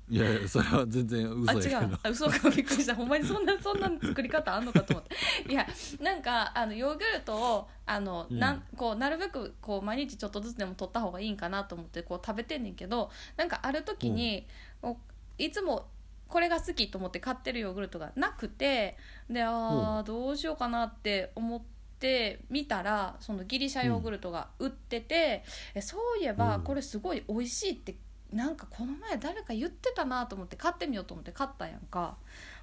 [0.08, 1.98] いやいやそれは全然あ違う嘘やけど。
[2.02, 2.94] あ嘘かびっくりした。
[2.94, 5.16] ほんまにそんなそんな作り方あんのかと思って。
[5.50, 5.66] いや
[6.00, 8.38] なんかあのヨーグルトをあの、うん。
[8.38, 14.46] なんこうなるべくこう毎日ちょっとずつでも取った方がいいんかなと思ってこう食べてんねんけどなんかある時に、
[14.80, 14.98] こ
[15.38, 15.88] ういつも
[16.28, 18.96] これが好きと思って買ってるヨーグルトがなくて
[19.30, 21.62] であうーどうしようかなって思っ
[21.98, 25.44] て見たらそのギリシャヨーグルトが売ってて、
[25.74, 27.94] えそういえばうんこれすごい美味しいって
[28.32, 32.16] なんかこの前誰か言ってたなと思って買ってみようと思って買ったやんか。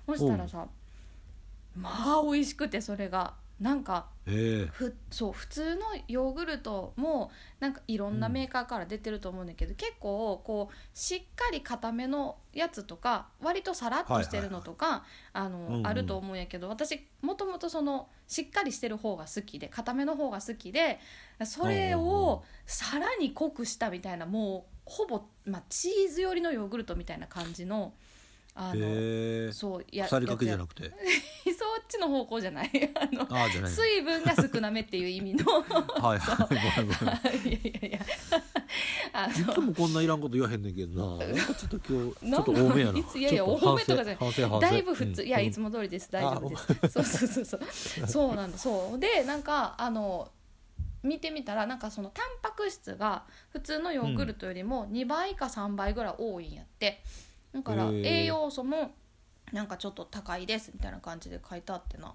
[0.05, 0.67] そしたらさ
[1.75, 1.89] ま
[2.19, 3.35] あ美味しくてそれが。
[3.59, 15.87] なんかふそう普通のヨーグルトもなんかいろんなメーカーから出てると思うんだけど、結構こうしっかり固めのやつとか割とさらっとしてるのとか、あのうんうん。
[15.87, 20.99] あると思うんやけど私もともとそのしっかりしてる方が好きで固めの方が好きで
[21.45, 22.15] それうんうんうん。
[22.15, 27.93] をさらに濃くしたみたいなもうほぼ、まあ、チーズ寄りのヨーグルトみたいな感じの
[28.55, 30.83] あのそうや腐りかけじゃやなくて？
[30.85, 30.93] そっ
[31.87, 32.69] ちの方向じゃない。
[32.93, 35.45] あの水分が少なめっていう意味の。
[35.99, 37.47] はいはいごめんごめん。
[37.47, 37.99] いやいやいや。
[39.13, 41.25] あいつのもこんないらんこと言わへんねんけどな。
[41.25, 42.99] ちょっと今日ちなんょっと多めやな。
[42.99, 44.61] いやいや多めとかじゃない。
[44.61, 45.27] だいぶ普通、うん。
[45.27, 46.11] いやいつも通りです。
[46.11, 46.65] 大丈夫です。
[46.89, 47.57] そうそうそうそ
[48.03, 48.07] う。
[48.07, 48.57] そうなんだ。
[48.59, 48.99] そう。
[48.99, 50.31] でなんかあの
[51.03, 57.01] 見てみたらなんかそのタンパク質が普通のヨーグルトよりも2倍か3倍ぐらい多いんやって。
[57.53, 58.95] だから栄養素も
[59.51, 62.13] なんかちょっと高いですみたいな感じで書いてあってな。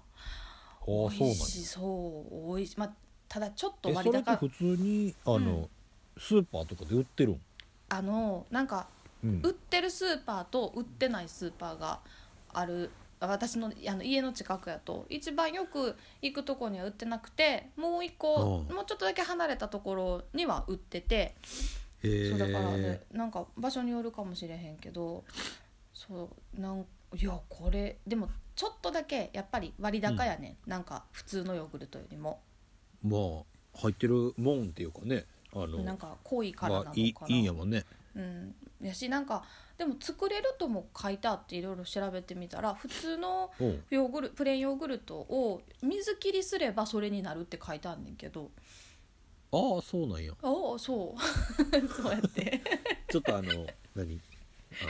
[0.85, 2.79] 美味しそう美味しい。
[2.79, 2.93] まあ
[3.27, 4.23] ただちょっとえ割高。
[4.23, 5.69] それって普通にあの、うん。
[6.17, 7.41] スーパーとかで売ってるん、
[7.89, 8.87] あのなんか
[9.23, 9.41] うん。
[9.43, 11.99] 売ってるスーパーと売ってないスーパーが
[12.53, 18.75] あるあ私のあの家の近くやと一番よく行くところには売ってなくてもう一個うん。
[18.75, 21.35] もうちょっとだけ離れたところには売ってて
[22.01, 25.23] そうだからねなんか場所によるかもしれへんけど
[25.93, 26.85] そうなん
[27.17, 32.41] いやこれでもちょっとだけやっぱり割高やね、ん、なんか普通のヨーグルトよりも。
[33.03, 37.85] まあ入ってるもんっていうかねあのなんか濃いからなのかな、まあ、いいいいんやもんね。
[38.15, 39.43] うん、やしなんか
[39.79, 43.83] でも作れるとも書いてあっていろいろ調べてみたら普通のうん。
[43.89, 48.51] ヨーグルプレーンヨーグルトを水切りすればそれになるって書いてあんねんけど。
[49.53, 50.33] ああそうなんや。
[50.43, 51.21] ああそう。
[51.95, 52.61] そうやって。
[53.09, 53.65] ちょっとあの
[53.95, 54.19] 何？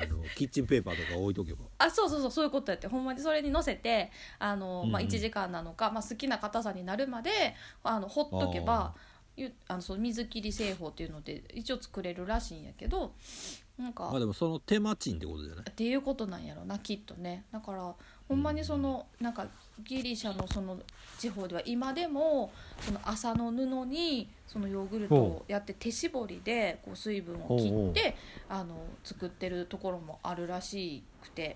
[0.02, 1.66] あのキッチンペーパーとか置いとけば。
[1.78, 2.88] あそうそうそうそういうことやって。
[2.88, 5.06] ほんまにそれに乗せてあの、まあ、うん。
[5.06, 7.30] うん1時間なのか、まあ、好きな硬さになるまで
[7.84, 8.96] あのほっとけば
[9.38, 13.14] ゆあのその水切り製法っていうので一応作れるらしいんやけど
[13.80, 17.46] なんかまあでもその手間賃ってことじゃないっていうことなんやろなきっとね。
[17.50, 17.96] だから
[18.28, 19.48] ほんまにそのなんか
[19.86, 20.78] ギリシャのその
[21.18, 22.52] 地方では今でも
[22.82, 28.18] その麻の布にそのヨーグルトをやって手絞りでこう水分を切って
[28.50, 31.56] あの作ってるところもあるらしくて。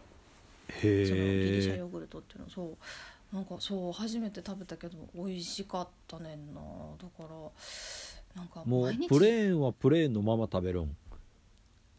[0.70, 2.50] へそのギリシャえヨーグルトっていうの。
[2.50, 3.36] そう。
[3.36, 6.62] なんかそう初めて食べたけど美味しかったねんな。
[6.98, 10.96] だからなんかもうプレーンはプレーンのまま食べるん？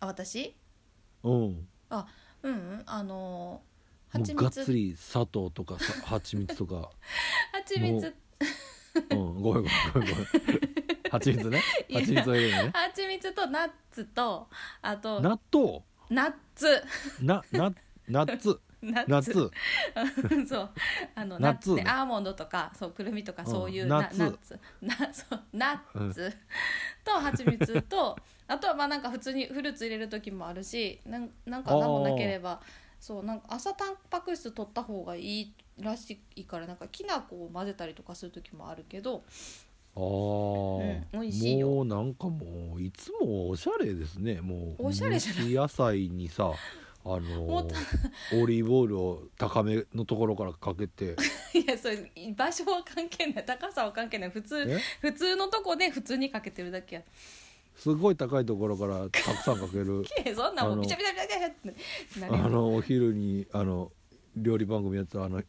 [0.04, 0.54] あ私？
[1.22, 1.32] うん。
[1.32, 1.66] うん
[2.42, 3.62] うんあのも
[4.10, 6.90] 蜂うがっつ蜜り砂糖とかさ 蜂蜜とか。
[7.52, 8.14] 蜂蜜。
[9.10, 10.26] うんごめんごめんごめんごめん。
[11.10, 11.62] 蜂蜜ね。
[11.88, 12.70] いや蜂蜜を入れるのね。
[12.74, 14.48] 蜂蜜とナッツと
[14.82, 15.82] あと納豆？
[16.10, 16.84] ナッツ。
[17.20, 17.72] なな
[18.06, 19.32] ナッツナナッツ
[20.48, 20.70] そう。
[21.14, 23.50] あのナッツアーモンドとかそうくるみとかうん。
[23.50, 26.36] そういうナッツナッツナッツ
[27.04, 28.16] と蜂蜜と
[28.46, 32.60] あとはまあなんか普通にフルーツ入れる時もあるしなんなんか何もなければ
[33.00, 39.24] そうなんか朝タンパク質取った方がいいらしいからなんかきな粉を混ぜたりとかする時もあるけど
[39.96, 41.68] あー、うん美味しいよ。
[41.68, 44.40] もうなんかもういつもおしゃれですね。
[44.40, 45.52] もうおしゃれじゃない。
[45.52, 46.52] 野菜にさ
[47.06, 47.74] あのもっと
[48.40, 51.16] オリーブオイルを高めのところからかけて。
[51.52, 53.44] いやそれ場所は関係ない。
[53.44, 54.30] 高さは関係ない。
[54.30, 54.78] 普通え？
[55.00, 57.02] 普通のとこで普通にかけてるだけや。
[57.76, 60.04] すごい高いところからたくさんかける。
[60.34, 61.74] そんなんもあのうビチャビチャビチャビ
[62.14, 62.34] チャって。
[62.38, 63.92] なあのお昼にあの
[64.36, 65.42] 料理番組やってたあの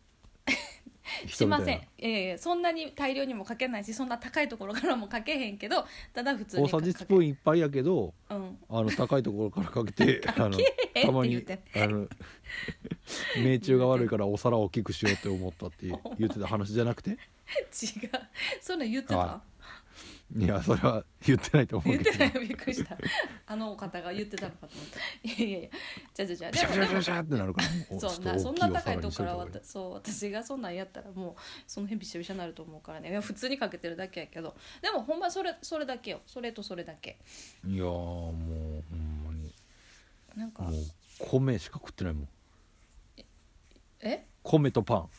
[1.27, 1.81] しません。
[1.97, 8.57] ええそんなに大量にもかけないしそんな高いところからもかけへんけどただ普通に大さじスプーンいっぱいやけどンうん。
[8.69, 10.57] あの高いところからかけて あの
[11.01, 11.83] たまにって言って。
[11.83, 12.07] あの
[13.37, 15.87] 命中が悪いからお皿を大きくしようって思ったって
[16.17, 17.11] 言ってた話じゃなくて？
[17.11, 17.19] 違う。
[18.61, 19.17] そんなん言ってた？
[19.17, 19.41] は
[20.37, 22.03] いやそれは言ってないと思うけど。
[22.03, 22.97] 言ってないよびっくりした。
[23.47, 24.75] あのお方が言ってたのかと。
[24.75, 25.69] 思ったいやいやいや
[26.13, 33.09] じゃあじゃあビシャビシャビシャビシャってなるからそうなそんな高いとこからわたそう私がそんなんやったらもうその辺びしゃびしゃになると思うからね。
[33.09, 34.55] いや普通にかけてるだけやけど。
[34.81, 36.19] でもほんまそれそれだけよ。
[36.25, 37.17] それとそれだけ。
[37.65, 39.53] いやーもうほんまに。
[40.35, 40.73] なんかもう
[41.19, 42.27] 米しか食ってないもん。
[44.01, 44.25] え？
[44.43, 45.09] 米とパン。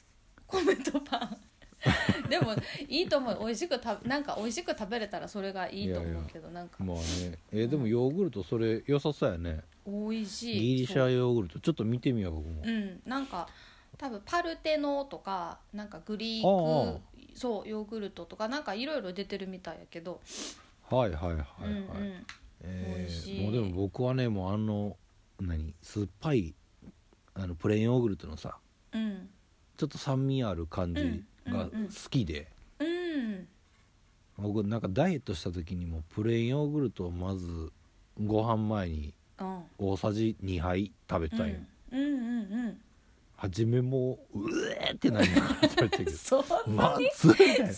[0.47, 1.37] 米とパン
[2.29, 2.55] でも
[2.89, 3.39] いいと思う。
[3.41, 6.83] 美味しくたなんか美味しく食べれたらそれがいいと思うけどなんか。
[6.83, 7.39] まあね。
[7.53, 9.63] えーでもヨーグルトそれ良さそうやね。
[9.87, 10.61] 美味しい。
[10.61, 11.61] ギリシャヨーグルト。
[11.61, 12.65] ちょっと見てみよう僕も。
[12.65, 12.75] そう。
[12.75, 13.03] うん。
[13.05, 13.49] なんか
[13.99, 17.01] 多分パルテノとかなんかグリあーク
[17.35, 20.21] そうヨーグルトとかなんかいろいろ出てるみたいやけど、
[20.91, 22.27] はいはいはいはい、うんうん
[22.63, 24.97] え美味しいーもうでも僕はねもうあの
[25.41, 25.75] 何？
[25.83, 26.55] 酸っぱい
[27.35, 28.59] あのプレーンヨーグルトのさ
[28.93, 29.29] うん。
[29.77, 31.71] ちょっと酸味ある感じ、うんが好
[32.11, 33.49] きで、うん。
[34.39, 37.73] 僕なんかダイエットした時にもプレーンヨーグルトをまず
[38.23, 41.55] ご飯前にうん大さじ2杯食べたんよ、
[41.93, 42.81] うんうんうん。
[43.37, 46.11] 初めもううえーってなりながら食べてたけど。
[46.17, 46.77] そんなに？
[46.77, 47.73] まずいみたいな。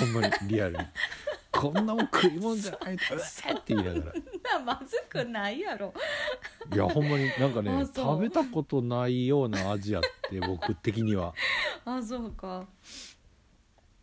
[0.00, 0.78] ほんまにリアルに
[1.54, 2.96] こんなもん食い物じゃない。
[2.96, 4.58] とうえーって言いながら。
[4.58, 5.94] なまずくないやろ。
[6.72, 8.04] いやほんまになんかねあそう。
[8.16, 11.34] 食べたことないような味やって僕的には。
[11.84, 12.66] あそうか。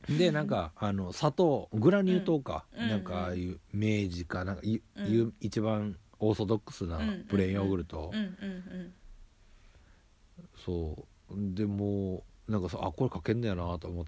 [0.07, 2.89] でなんかあの砂糖グラニュー糖か、うん。
[2.89, 5.07] なんかああいう明治かなんかい、うん。
[5.07, 7.25] いう一番オーソドックスなうん。
[7.27, 8.93] プレーンヨーグルト、うんうん
[10.65, 11.33] そう。
[11.53, 14.05] でもうなんかさあこれかけんねやなと思っ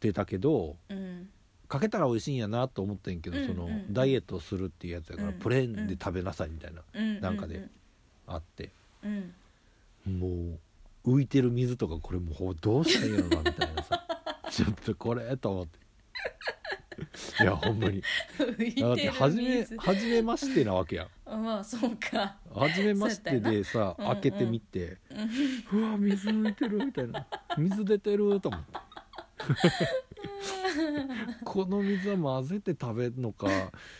[0.00, 1.30] てたけどうんうん
[1.70, 7.64] かけたら美味しいんやなと思ってんけど、うんそのうんダイエットするっていうやつやから、うんプレーンで食べなさいみたいな、うんなんかで
[8.26, 8.70] あって。
[9.04, 9.32] うん。
[10.18, 10.58] も
[11.04, 14.04] う浮いてる水とかこれもうほどうしたらいいのなみたいなさ。
[14.50, 15.78] ちょっとこれと思って。
[17.40, 18.02] いやほんまに。
[18.76, 21.08] だって初め水初めましてなわけやん。
[21.42, 22.36] まあそうか。
[22.52, 24.98] 初めましてでさ開けてみて、
[25.72, 27.26] うわ水浮いてるみたいな。
[27.56, 28.89] 水出てると思って
[31.44, 33.46] この水は混ぜて食べるのか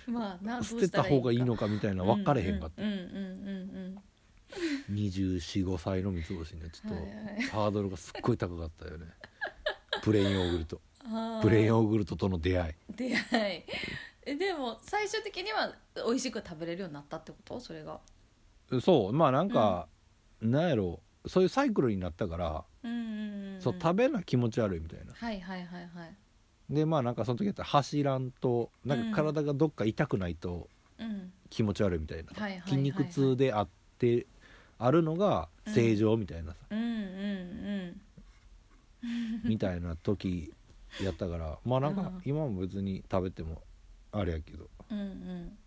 [0.07, 2.83] まあな捨てた方がいいのかみたいな分かれへんかった。
[2.83, 4.03] うんうんうん
[4.91, 9.07] 245歳の三つ星ねちょっとハードルがすっごい高かったよね。
[10.03, 10.81] プレーンヨーグルト。
[11.41, 12.75] プレーンヨーグルトとの出会い。
[12.97, 13.63] 出会い。
[14.27, 15.73] えでも最終的には
[16.05, 17.61] 美味しく食べれるようになったってこと？
[17.61, 18.01] それが。
[18.83, 19.13] そう。
[19.13, 19.87] まあなんか、
[20.41, 25.13] なんやろそういうサイクルになったから、うんうんうんそう食べな気持ち悪いみたいな。
[25.13, 26.17] はいはいはいはい。
[26.71, 30.69] でまあなんかその時やったら走らんとなんか体がどっか痛くないと
[30.99, 31.33] うん。
[31.51, 32.31] 気持ち悪いみたいな、
[32.65, 33.69] 筋肉痛であっ
[33.99, 34.27] て
[34.79, 36.53] あるのが正常みたいな。
[36.53, 38.01] さ、うんうん
[39.45, 40.53] みたいな時
[41.03, 42.23] やったからまあなんかうん。
[42.25, 43.63] 今も別に食べても
[44.13, 44.69] あれやけど。
[44.91, 45.59] うんうんうん。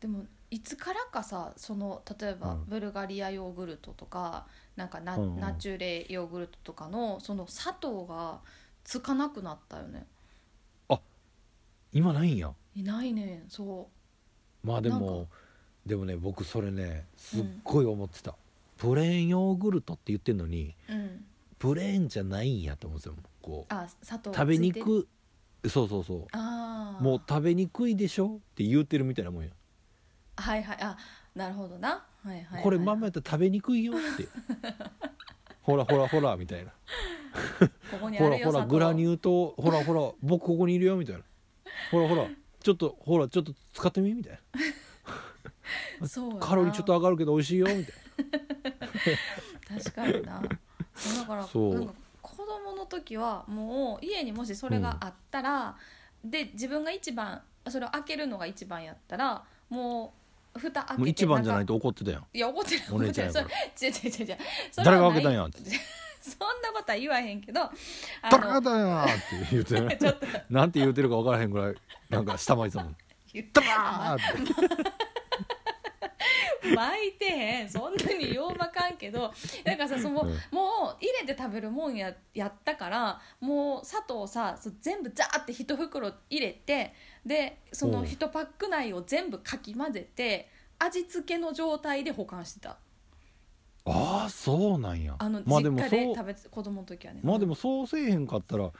[0.00, 2.64] でもいつからかさその例えばうん。
[2.66, 4.46] ブルガリアヨーグルトとか
[4.76, 5.40] なんかナ,、うんうん。
[5.40, 8.40] ナチュレヨーグルトとかのその砂糖が
[8.84, 10.06] つかなくなったよね。
[11.92, 12.52] 今ないんや。
[12.74, 13.44] いないね。
[13.46, 13.88] んそ
[14.62, 15.26] まあでなんも
[15.86, 18.34] でもね僕それねすっごい思ってた、
[18.76, 21.24] プレーンヨーグルトって言ってんのにううん。
[21.58, 23.74] プレーンじゃないんやと思うんですよこう。
[23.74, 24.80] あ砂糖が食べについ。
[24.80, 25.08] てるく
[25.68, 26.26] そうそうそう。
[26.32, 29.48] ああもう食べにくいでしょって言うてるみたいなもんや、
[30.42, 30.78] はいはい。
[30.80, 30.96] あ
[31.34, 31.88] なるほどな。
[31.90, 32.62] はいはいはい。
[32.62, 34.28] これまんまやったら食べにくいよって。
[35.62, 36.72] ほらほらほらみたいな。
[37.90, 39.54] ここにほらほらグラニュー糖。
[39.56, 41.22] ほらほら僕ここにいるよみたいな。
[41.90, 42.26] ほらほら
[42.60, 44.38] ちょっとほらちょっと使ってみみたい
[46.06, 50.42] そうカロリーちょっと上がるけど美味しいよみたい確かにな。
[50.94, 51.74] そうだからそう。
[51.74, 55.76] なんか子供の時はもう家にもしそれがあったら、
[56.24, 60.27] で自分が一番それを開けるのが一番やったらもう
[60.58, 62.26] 蓋開けもう一番じゃないとと怒ってたやん。
[62.32, 63.46] いや怒ってないお姉ちゃんやから。
[63.46, 64.38] 違う違う違う違う。
[64.72, 65.58] それ誰が開けたんやって。
[66.20, 67.72] そんなことは言わへんけどあ
[68.30, 69.12] 誰が開けたんやって
[69.50, 69.96] 言うてね。
[70.00, 70.26] ちょっと。
[70.50, 71.74] なんて言うてるか分からへんぐらい
[72.10, 72.96] なんか下巻いてたもん。
[73.32, 75.07] 言ってダバーって
[76.74, 77.68] 巻いてへん。
[77.70, 79.32] そんなによう巻かんけど
[79.64, 80.28] だからさその、うん。
[80.28, 86.94] もう入れて食べるもんややったからもう砂糖をさ全部ザーって一袋入れて
[87.24, 88.06] でそのうん。
[88.06, 90.48] 一パック内を全部かき混ぜて
[90.78, 92.78] 味付けの状態で保管してた。
[93.90, 95.16] ああそうなんや。
[95.18, 97.20] あのま実家で食べて子供の時はね。
[97.22, 98.70] まあでもそうせえへんかったら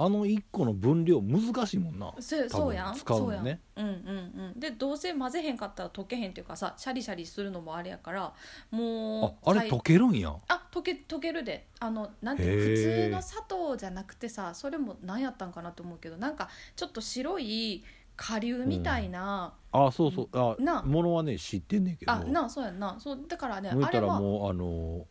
[0.00, 2.14] あの1個の分量難しいもんな。
[2.20, 2.94] そうそうやん。
[2.94, 3.60] 使うのね。
[3.76, 3.96] そうやん。
[3.96, 4.60] うんうんうん。
[4.60, 8.32] でどうせ混ぜへんかったら溶けへんっていうかさシャリシャリするのもあれやから
[8.70, 10.36] もうああれ溶けるんや。
[10.46, 11.66] あ溶け溶けるで。
[11.80, 12.76] あのなんてへー。
[12.76, 17.84] 普通の砂糖じゃなくてさそれも何やったんかなと思うけどなんかちょっと白い
[18.16, 20.28] 顆粒みたいな、あそうそう。
[20.32, 20.82] あな。
[20.82, 22.10] ものはね知ってんねんけど。
[22.10, 22.96] あなあそうやんな。
[22.98, 25.06] そうだからねあれはらもうあの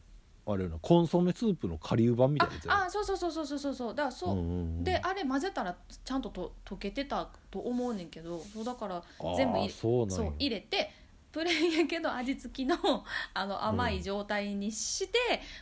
[0.49, 3.95] あれよなコンソメスープの顆粒版みたいなやつやああそうそうそうそうそうそう。
[3.95, 4.83] だからそう、うんうんうん。
[4.83, 5.75] であれ混ぜたら
[6.05, 10.15] ちゃんとと溶けてたと思うねんけどそうだからあー全部入れそうなんや。
[10.15, 10.89] そう入れて
[11.31, 12.75] プレーンやけど味付きの
[13.33, 15.17] あの甘い状態にして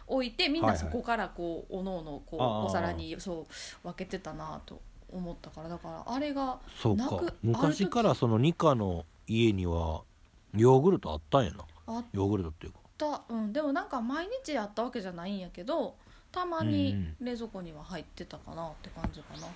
[0.07, 0.85] 置いて、みんははいない。
[0.85, 2.65] そこからこうおのおのこうあー。
[2.65, 3.47] お皿にそ
[3.83, 4.79] う分けてたなと
[5.11, 5.69] 思ったから。
[5.69, 7.21] だからあれがそうか。
[7.41, 10.03] 昔からそのニカの家には
[10.55, 11.65] ヨーグルトあったんやな。
[11.87, 15.95] あっヨーグルトっていうかた、うん、でもなんか毎日やったわけじゃないんやけど
[16.31, 17.15] たまうんうにん。
[17.21, 19.47] 冷蔵庫には入ってたかなって感じかな、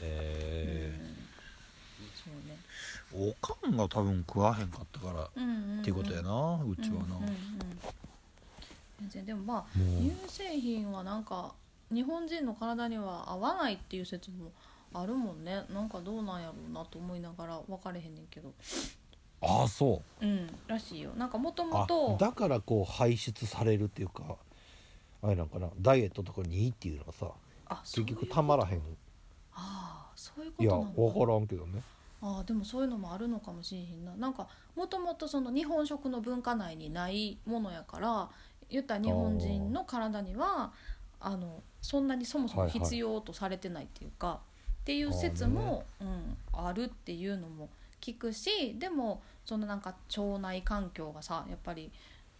[0.00, 1.16] へうん。
[2.14, 2.56] そうね。
[3.14, 5.82] えおかんが多分食わへんかったからっうんうんうん。
[5.82, 7.16] ていうことやなうちはな。
[7.16, 7.36] うんうんうん。
[9.00, 10.02] 全然でもまあもう。
[10.02, 11.54] 乳製品はなんか
[11.90, 14.50] 日本人の体には合わないっていう説も
[14.94, 15.64] あるもんね。
[15.68, 18.52] なんかどうなんやろうなと思いながら分かれへんねんけど
[19.42, 20.26] ああそう。
[20.26, 21.10] うんらしいよ。
[21.16, 24.36] なんかもともあとだからこう排出されるっていうか
[25.22, 27.30] あれなんかなダイエットとかにいいっていうのはさ
[27.84, 28.78] 結局たまらへん。
[29.54, 31.82] ああそういうこいやとなの分からんけどね。
[32.20, 34.14] ああでもそういうのもあるのかもしれへんな。
[34.16, 38.30] なんかもともとその日本食の文化内にないものやから
[38.70, 40.72] 言ったら日本人の体には
[41.20, 42.80] あのそんなにそもそもはいはい。
[42.80, 44.40] 必要とされてないっていうか、
[44.82, 46.06] っていう説もあ,、う
[46.64, 47.68] ん、あるっていうのも
[48.00, 51.90] 聞くしでもそのなんか腸内環境がさやっぱり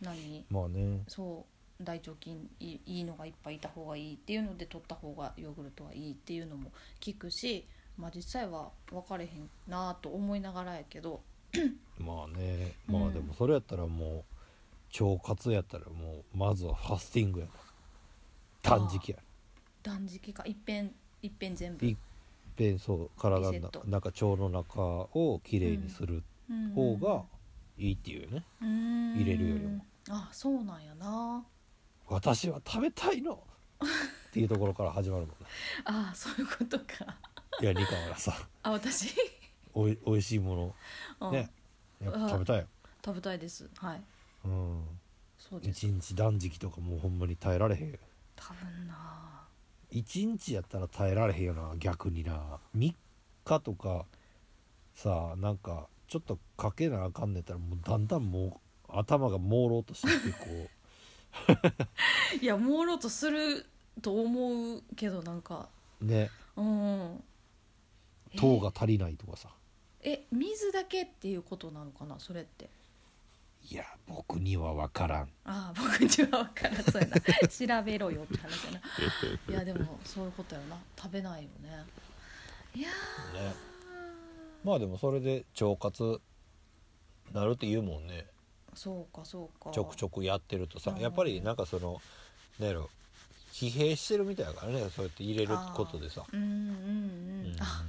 [0.00, 0.44] 何？
[0.50, 1.00] まあね。
[1.08, 1.44] そ
[1.80, 7.66] う大腸菌いいいのがいっぱいいた方がいいっていうので取った方がヨーグルトはいいっていうのも聞くし、
[7.98, 11.22] まあ、実際は分かれへんなと思いながらやけど。
[11.98, 12.74] まあね。
[12.88, 13.00] うん。
[13.00, 14.24] まあでもそれやったらも
[14.98, 17.52] う腸活やったらもうまずはファスティングやな。
[18.62, 19.18] 断食や。
[19.82, 20.44] 断食か。
[20.46, 21.86] いっぺんいっぺん全部。
[21.86, 21.96] いっ
[22.56, 26.22] ぺんそう体の中腸の中をきれいにする
[26.74, 27.24] 方が
[27.76, 29.84] いいっていうね、入入れるよりも。
[30.10, 31.44] あそうなんやな。
[32.08, 33.34] 私は食べたいの。
[33.84, 35.46] っていうところから始まるもんね。
[35.84, 37.16] あそういうことか。
[37.60, 38.34] いやリカはさ。
[38.62, 39.14] あ私、
[39.74, 40.74] おいおいしいも
[41.20, 41.26] うん。
[41.26, 41.50] のね
[42.04, 42.66] 食べたいよ、
[43.04, 43.68] 食べたいです。
[43.76, 44.02] はい。
[44.44, 45.00] うん。
[45.38, 45.86] そうです。
[45.86, 47.98] 一日断食とかもうほんまに耐えられへんよ。
[48.36, 49.46] 多分な。
[49.90, 52.58] 一日やったら耐えられへんよな逆にな。
[52.74, 52.94] 3
[53.44, 54.06] 日とか
[54.94, 60.68] さなんかちょっとかけなあかんねったらもうだんだんもう頭が朦朧としてきてこ
[62.38, 63.64] いや朦朧とする
[64.02, 65.70] と思うけどなんか。
[66.02, 66.28] うね。
[66.54, 67.24] うん。
[68.36, 69.48] 糖が足りないとかさ。
[70.02, 72.68] え水だけっていうことなのかなそれって。
[73.70, 75.22] いや僕には分からん。
[75.46, 76.84] ああ僕には分からん。
[76.84, 77.16] そうやな。
[77.80, 78.80] 調べろよって話やな。
[79.48, 80.78] いやでもそういうことやな。
[80.94, 81.86] 食べないよね。
[82.74, 83.71] いやね
[84.64, 86.20] まあでもそれで腸活
[87.32, 88.26] なるって言うもんね。
[88.74, 89.70] ーそうかそうか。
[89.70, 91.00] ちょくちょくやってるとさうん。
[91.00, 92.00] やっぱりなんかその
[92.58, 92.90] なんやろ
[93.52, 97.56] 疲弊してるみたいだからねそうやって入れることでさ、うんうんうん、うん。
[97.60, 97.84] あ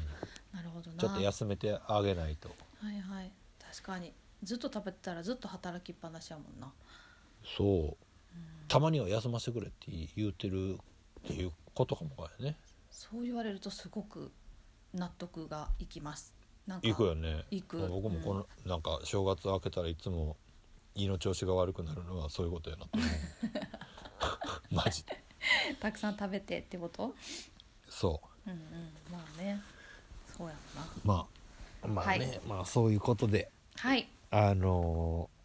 [0.53, 0.97] なるほどな。
[0.97, 2.49] ちょっと休めてあげないと。
[2.79, 3.31] はいはい。
[3.59, 4.13] 確かに。
[4.43, 6.71] ずっと食べてたらずっと働きっぱなしやもんな。
[7.57, 8.03] そう。
[8.67, 10.77] たまには休ませてくれって言うてるっ
[11.27, 12.57] ていうことかもわかね。
[12.91, 14.31] そう言われるとすごく
[14.93, 16.32] 納得がいきます
[16.67, 17.45] 行くよね。
[17.51, 17.77] 行く。
[17.77, 20.37] まあ僕もこの、なんか正月明けたらいつも
[20.95, 23.09] 胃の調子が悪くなるのはそういうことやなと思う。
[24.75, 25.23] マジで。
[25.79, 27.13] たくさん食べてってこと？
[27.89, 28.49] そう。
[28.49, 28.93] うんうん。
[29.11, 29.61] まあね。
[30.37, 30.87] そうやろな。
[31.03, 31.27] ま
[31.83, 31.87] あ。
[31.87, 32.41] まあね、はい。
[32.47, 33.51] まあそういうことで。
[33.75, 34.07] はい。
[34.31, 35.43] あのー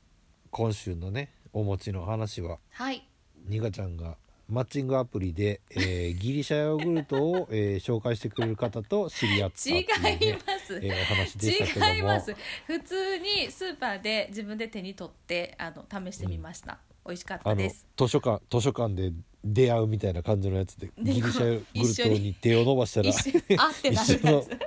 [0.51, 3.07] 今週のねお餅の話ははい。
[3.47, 4.17] ニカちゃんが
[4.49, 11.93] マッチングアプリで、えーギリシャヨーグルトを、えー紹介してくれる方と知り合ったって違います、えーお話でしたけども。
[11.93, 12.35] 違います。
[12.67, 17.87] 普通にスーパーで自分で手に取ってあの試してみました、美味しかったです。
[17.97, 19.13] 図書館図書館で
[19.45, 24.03] 出会うみたいな感じのやつででギリシャヨーグルトに手を伸ばしたら一緒あってな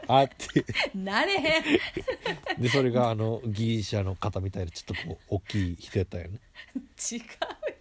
[0.07, 0.65] あって。
[0.95, 2.61] なれへん。
[2.61, 6.39] でそれがあのギリシャの方みたいなちょっとこう大きい人やったよね。
[7.11, 7.80] 違う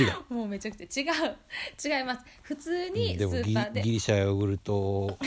[0.00, 0.34] 違う。
[0.34, 1.02] もうめちゃくちゃ。
[1.02, 1.36] 違う。
[1.98, 2.24] 違います。
[2.42, 3.82] 普通うんにスーパーで。
[3.82, 5.18] ギリシャヨーグルト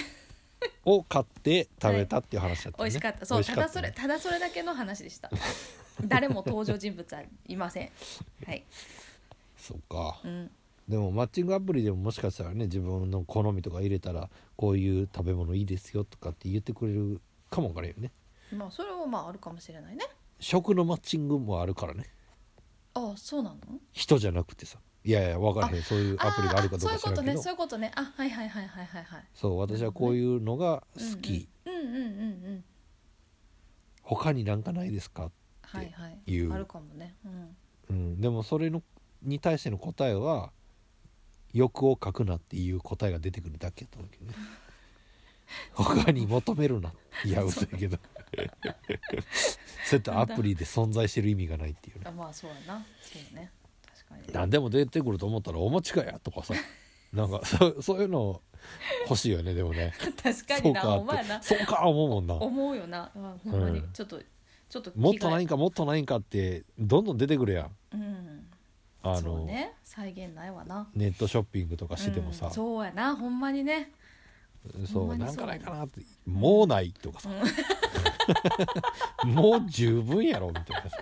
[0.85, 3.25] を買って食べたっていう話だったよね、美味しかった。
[3.25, 5.29] そうただそれただそれだけの話でした。
[6.05, 7.89] 誰も登場人物はいません。
[8.45, 8.63] はい。
[9.57, 10.19] そうか。
[10.23, 10.51] うん。
[10.89, 18.11] でもマッチングアプリでももしかしたらね自分の好みとか入れたらこういう食べ物いいですよとかって言ってくれるかもわからんよね。
[18.51, 20.03] まあそれもまああるかもしれないね。
[20.39, 22.07] 食のマッチングもあるからね
[22.93, 23.57] あそうなの？
[23.93, 24.79] 人じゃなくてさ。
[25.03, 25.81] いやいや分からへん。
[25.81, 27.15] そういうアプリがあるかどうか知らんけど。
[27.15, 27.91] そういうことねそういうことね。
[27.95, 29.23] あはいはいはいはいはいはい。
[29.33, 32.03] そう私はこういうのが好き、うんうんうんうんう
[32.57, 32.63] ん。
[34.03, 35.31] 他になんかないですか、
[35.61, 36.31] はいはい。
[36.31, 36.53] いう。
[36.53, 37.15] あるかもね。
[37.25, 37.55] うん。
[37.89, 38.83] うん、でもそれの
[39.21, 40.51] に対しての答えは
[41.53, 44.33] 欲を書くなっていう答えが出てくるだけやと思うけどね。
[45.73, 46.93] 他に求めるな
[47.25, 47.97] いや嘘やけど
[49.85, 52.03] そうやってアプリで存在してる意味がないっていうね。
[52.05, 52.85] あまあそうやな。
[53.01, 53.51] そうね。
[53.85, 54.21] 確かに。
[54.21, 56.53] ね何でも出てくると思ったらお餅かやとかさ。
[57.13, 58.41] なんかそうそういうの
[59.09, 59.93] 欲しいよねでもね。
[60.23, 61.39] 確かになそうかっお前な。
[61.39, 62.35] てそうか思うもんな。
[62.35, 63.11] 思うよな。
[63.15, 63.79] あほんまに。
[63.79, 64.21] うんちょっと
[64.69, 67.71] ちょっともっとないんかかもっとないんかってどんどん出てくるやん。
[67.93, 68.47] うん。
[69.03, 69.73] あのそうね。
[69.83, 70.87] 再現ないわな。
[70.93, 72.51] ネットショッピングとかしてもさ、うん。
[72.53, 73.13] そうやな。
[73.13, 73.91] ほんまにね。
[74.85, 76.01] そうほんまなんかにそうやなないかなって。
[76.25, 77.29] もうないとかさ、
[79.25, 80.89] もう十分やろみたいな。
[80.89, 80.97] さ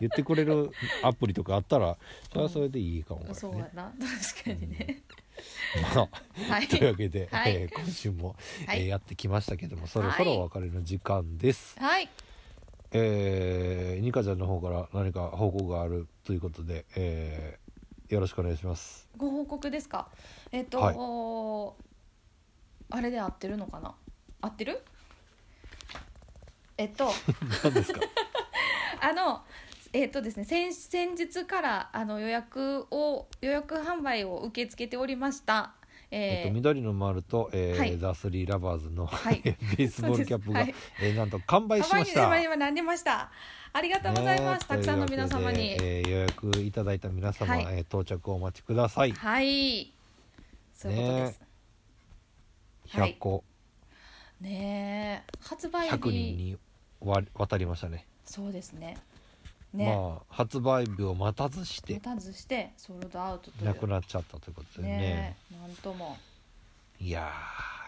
[0.00, 0.70] 言ってくれる
[1.04, 1.96] アプリとかあったら
[2.30, 3.40] それはそれでいいかもわからんね。
[3.40, 3.92] そうやな。
[4.34, 5.02] 確かにね。
[5.94, 6.66] まあはい。
[6.68, 7.54] というわけで、はい。
[7.54, 8.34] えー今週も、
[8.66, 8.80] はい。
[8.80, 12.08] えーやってきましたけどもそろそろお別れの時間です、はい。
[12.90, 17.62] えー、ニカちゃんの方から何か報告があるということで、えー
[18.12, 19.08] よろしくお願いします。
[19.16, 20.08] ご報告ですか？
[20.50, 20.96] えっ、と、はい。
[20.98, 21.74] お
[22.90, 23.94] あれで合ってるのかな？
[24.42, 24.82] 合ってる？
[26.78, 27.10] えっと
[27.64, 28.00] 何ですか？
[29.00, 29.42] あの
[29.92, 35.74] えっ、とですね先先日からあの予約を予約販売を受け付けておりました。
[36.10, 37.98] えっと、えー緑の丸と、えーはい。
[37.98, 39.40] ザ・スリー・ラバーズの、はい。
[39.42, 40.78] ベースボールキャップが、そうです。
[41.02, 42.24] えーなんと完売しました。
[42.24, 43.30] 今今何出ました？
[43.74, 45.72] ありがとうございます、ねたくさんの皆様に。
[45.80, 47.64] えー予約いただいた皆様、はい。
[47.64, 49.12] えー到着をお待ちください。
[49.12, 49.92] はい。
[50.74, 51.40] そういうことです。
[52.98, 53.12] はい。
[53.14, 53.44] 100個、
[54.42, 56.58] ねえ発売100人日に
[57.00, 58.06] わ渡りましたね。
[58.24, 58.96] そうですね
[59.72, 64.98] ね、まあ発売日を待たずして待たずしてソールドアウトなくなっちゃったということでね。
[64.98, 66.18] ねえなんとも
[67.00, 67.32] いや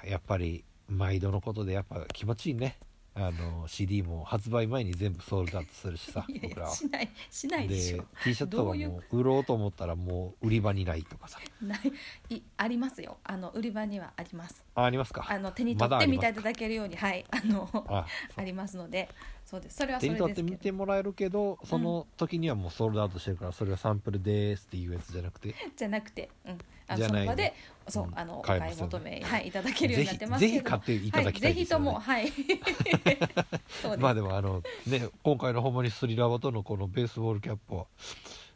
[0.02, 2.78] ーやっぱり毎度のことでやっぱ気持ちいいね。
[3.16, 6.70] あの CD も発売前に全部ソールドアウトするしさいやい僕らは。
[6.70, 11.38] やしないしないでしでょ T シャツとかどういうも売ろうと思ったらもう売り場にないとかさ。
[11.62, 13.18] ないいありますよ。
[13.22, 14.64] あの売り場にはあります。
[14.74, 15.24] あありますか。
[15.28, 18.04] あの手にま取ってみていただけるようにはいあのあ
[18.36, 19.08] ありますので
[19.44, 19.76] そうです。
[19.76, 25.54] それはそ手に取ってれですけど見てもらえるけどその時にはもうソールドアウトしてるからそれはサンプルですっていうやつじゃなくて。
[25.76, 27.54] じゃなくて、うん、あじゃないののその場で
[27.88, 28.18] そう、うん。
[28.18, 29.50] あのお買えますよね求め、はい、い。
[29.50, 32.28] ただけるようになってますぜひぜひ買っていただきたいはい、ぜひともはい。
[33.82, 37.86] そうです、まあでもあのね今回のほんまにスリラバとのこのベースボールキャップは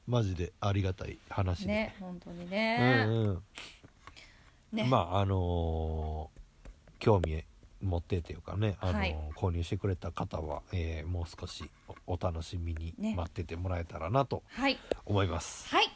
[0.06, 3.42] マジでありがたい話で、ね本当にうね,、んうん。
[4.72, 4.84] ね。
[4.84, 6.38] まああのー
[6.98, 7.44] 興味
[7.82, 9.16] 持ってというかね、あのーはい。
[9.36, 11.70] 購入してくれた方は、えーもう少し
[12.06, 13.14] おお楽しみにね。
[13.14, 14.78] 待っててもらえたらなとはい。
[15.06, 15.86] 思います、はい。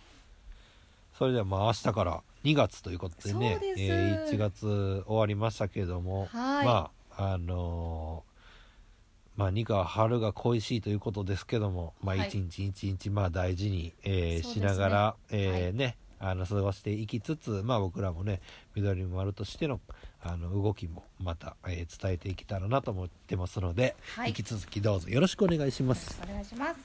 [1.18, 3.80] それではまあ明日から2月ということでねです。
[3.82, 6.66] えー1月終わりましたけれども、はい。
[6.66, 8.32] まああのー
[9.34, 12.28] まあ二課は春が恋しいということですけども、まあはい。
[12.28, 15.74] 一日一日まあ大事に、えーしながら、えーはい。
[15.74, 18.40] ねあの過ごしていきつつまあ僕らもね
[18.76, 19.80] 緑丸としての
[20.24, 24.28] あの動きもまた、えー伝えていけたらなと思ってますので、はい。
[24.28, 26.20] 引き続きどうぞよろしくお願いします。
[26.22, 26.80] お願いします。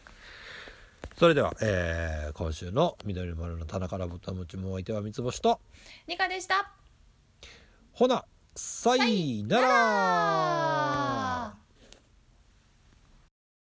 [1.16, 5.60] それでは、えー今週の緑丸の棚からぼたもちもお相手は三つ星と
[6.08, 6.72] ニカでした。
[7.94, 8.26] ほな
[8.56, 11.27] さいなら